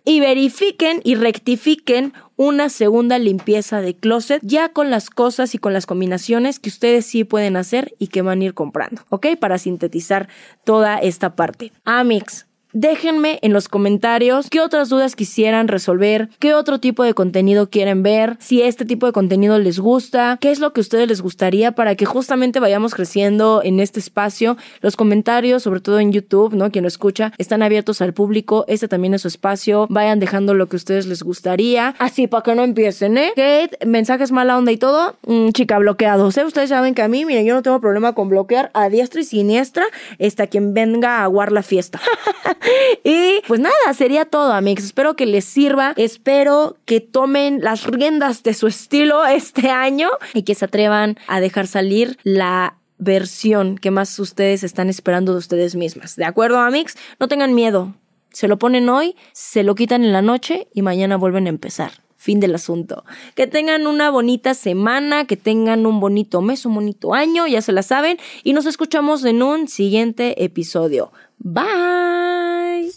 y 0.04 0.20
verifiquen 0.20 1.00
y 1.04 1.16
rectifiquen 1.16 2.12
una 2.36 2.68
segunda 2.68 3.18
limpieza 3.18 3.80
de 3.80 3.94
closet 3.94 4.40
ya 4.44 4.68
con 4.70 4.90
las 4.90 5.10
cosas 5.10 5.54
y 5.54 5.58
con 5.58 5.72
las 5.72 5.86
combinaciones 5.86 6.58
que 6.58 6.68
ustedes 6.68 7.06
sí 7.06 7.24
pueden 7.24 7.56
hacer 7.56 7.94
y 7.98 8.08
que 8.08 8.22
van 8.22 8.40
a 8.40 8.44
ir 8.44 8.54
comprando, 8.54 9.02
¿ok? 9.08 9.28
Para 9.38 9.58
sintetizar 9.58 10.28
toda 10.64 10.98
esta 10.98 11.34
parte. 11.34 11.72
Amix, 11.84 12.45
Déjenme 12.78 13.38
en 13.40 13.54
los 13.54 13.70
comentarios 13.70 14.50
qué 14.50 14.60
otras 14.60 14.90
dudas 14.90 15.16
quisieran 15.16 15.66
resolver, 15.66 16.28
qué 16.38 16.52
otro 16.52 16.78
tipo 16.78 17.04
de 17.04 17.14
contenido 17.14 17.70
quieren 17.70 18.02
ver, 18.02 18.36
si 18.38 18.60
este 18.60 18.84
tipo 18.84 19.06
de 19.06 19.12
contenido 19.12 19.58
les 19.58 19.78
gusta, 19.80 20.36
qué 20.42 20.50
es 20.50 20.60
lo 20.60 20.74
que 20.74 20.80
a 20.80 20.82
ustedes 20.82 21.08
les 21.08 21.22
gustaría 21.22 21.72
para 21.72 21.94
que 21.94 22.04
justamente 22.04 22.60
vayamos 22.60 22.94
creciendo 22.94 23.62
en 23.64 23.80
este 23.80 23.98
espacio. 23.98 24.58
Los 24.82 24.94
comentarios, 24.94 25.62
sobre 25.62 25.80
todo 25.80 26.00
en 26.00 26.12
YouTube, 26.12 26.52
¿no? 26.52 26.70
Quien 26.70 26.82
lo 26.82 26.88
escucha, 26.88 27.32
están 27.38 27.62
abiertos 27.62 28.02
al 28.02 28.12
público. 28.12 28.66
Este 28.68 28.88
también 28.88 29.14
es 29.14 29.22
su 29.22 29.28
espacio. 29.28 29.86
Vayan 29.88 30.20
dejando 30.20 30.52
lo 30.52 30.68
que 30.68 30.76
a 30.76 30.80
ustedes 30.80 31.06
les 31.06 31.22
gustaría. 31.22 31.94
Así 31.98 32.26
para 32.26 32.42
que 32.42 32.54
no 32.54 32.62
empiecen, 32.62 33.16
¿eh? 33.16 33.30
Kate, 33.30 33.86
mensajes 33.86 34.32
mala 34.32 34.58
onda 34.58 34.70
y 34.70 34.76
todo. 34.76 35.16
Mm, 35.26 35.48
chica, 35.52 35.78
bloqueados. 35.78 36.36
¿eh? 36.36 36.44
Ustedes 36.44 36.68
saben 36.68 36.94
que 36.94 37.00
a 37.00 37.08
mí, 37.08 37.24
miren, 37.24 37.46
yo 37.46 37.54
no 37.54 37.62
tengo 37.62 37.80
problema 37.80 38.12
con 38.14 38.28
bloquear 38.28 38.70
a 38.74 38.90
diestra 38.90 39.22
y 39.22 39.24
siniestra. 39.24 39.86
Está 40.18 40.46
quien 40.46 40.74
venga 40.74 41.20
a 41.20 41.22
aguar 41.22 41.52
la 41.52 41.62
fiesta. 41.62 42.02
y 43.04 43.40
pues 43.46 43.60
nada, 43.60 43.94
sería 43.94 44.24
todo, 44.24 44.52
amigos. 44.52 44.84
Espero 44.84 45.16
que 45.16 45.26
les 45.26 45.44
sirva. 45.44 45.94
Espero 45.96 46.76
que 46.84 47.00
tomen 47.00 47.60
las 47.62 47.84
riendas 47.84 48.42
de 48.42 48.54
su 48.54 48.66
estilo 48.66 49.24
este 49.26 49.70
año 49.70 50.08
y 50.34 50.42
que 50.42 50.54
se 50.54 50.64
atrevan 50.64 51.18
a 51.26 51.40
dejar 51.40 51.66
salir 51.66 52.18
la 52.22 52.78
versión 52.98 53.76
que 53.76 53.90
más 53.90 54.18
ustedes 54.18 54.64
están 54.64 54.88
esperando 54.88 55.32
de 55.32 55.38
ustedes 55.38 55.74
mismas. 55.74 56.16
¿De 56.16 56.24
acuerdo, 56.24 56.58
amigos? 56.58 56.94
No 57.20 57.28
tengan 57.28 57.54
miedo. 57.54 57.94
Se 58.32 58.48
lo 58.48 58.58
ponen 58.58 58.88
hoy, 58.88 59.16
se 59.32 59.62
lo 59.62 59.74
quitan 59.74 60.04
en 60.04 60.12
la 60.12 60.22
noche 60.22 60.68
y 60.74 60.82
mañana 60.82 61.16
vuelven 61.16 61.46
a 61.46 61.50
empezar. 61.50 61.92
Fin 62.16 62.40
del 62.40 62.54
asunto. 62.54 63.04
Que 63.34 63.46
tengan 63.46 63.86
una 63.86 64.10
bonita 64.10 64.54
semana, 64.54 65.26
que 65.26 65.36
tengan 65.36 65.86
un 65.86 66.00
bonito 66.00 66.42
mes, 66.42 66.66
un 66.66 66.74
bonito 66.74 67.14
año, 67.14 67.46
ya 67.46 67.62
se 67.62 67.72
la 67.72 67.82
saben. 67.82 68.18
Y 68.42 68.52
nos 68.52 68.66
escuchamos 68.66 69.24
en 69.24 69.42
un 69.42 69.68
siguiente 69.68 70.42
episodio. 70.44 71.12
Bye. 71.38 72.92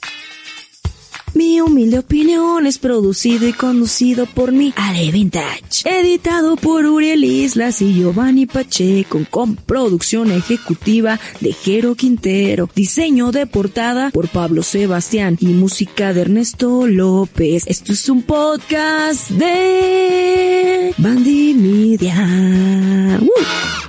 Mi 1.39 1.61
humilde 1.61 1.99
opinión 1.99 2.65
es 2.65 2.79
producido 2.79 3.47
y 3.47 3.53
conducido 3.53 4.25
por 4.25 4.51
mi 4.51 4.73
Ale 4.75 5.11
Vintage. 5.11 5.83
Editado 5.85 6.55
por 6.55 6.85
Uriel 6.85 7.23
Islas 7.23 7.81
y 7.81 7.93
Giovanni 7.93 8.45
Pacheco 8.45 9.21
con 9.29 9.55
producción 9.55 10.31
ejecutiva 10.31 11.19
de 11.39 11.53
Jero 11.53 11.95
Quintero. 11.95 12.67
Diseño 12.75 13.31
de 13.31 13.45
portada 13.45 14.09
por 14.09 14.27
Pablo 14.27 14.63
Sebastián 14.63 15.37
y 15.39 15.47
música 15.47 16.13
de 16.13 16.21
Ernesto 16.21 16.87
López. 16.87 17.63
Esto 17.67 17.93
es 17.93 18.09
un 18.09 18.23
podcast 18.23 19.29
de 19.29 20.93
Bandy 20.97 21.53
Media. 21.53 23.19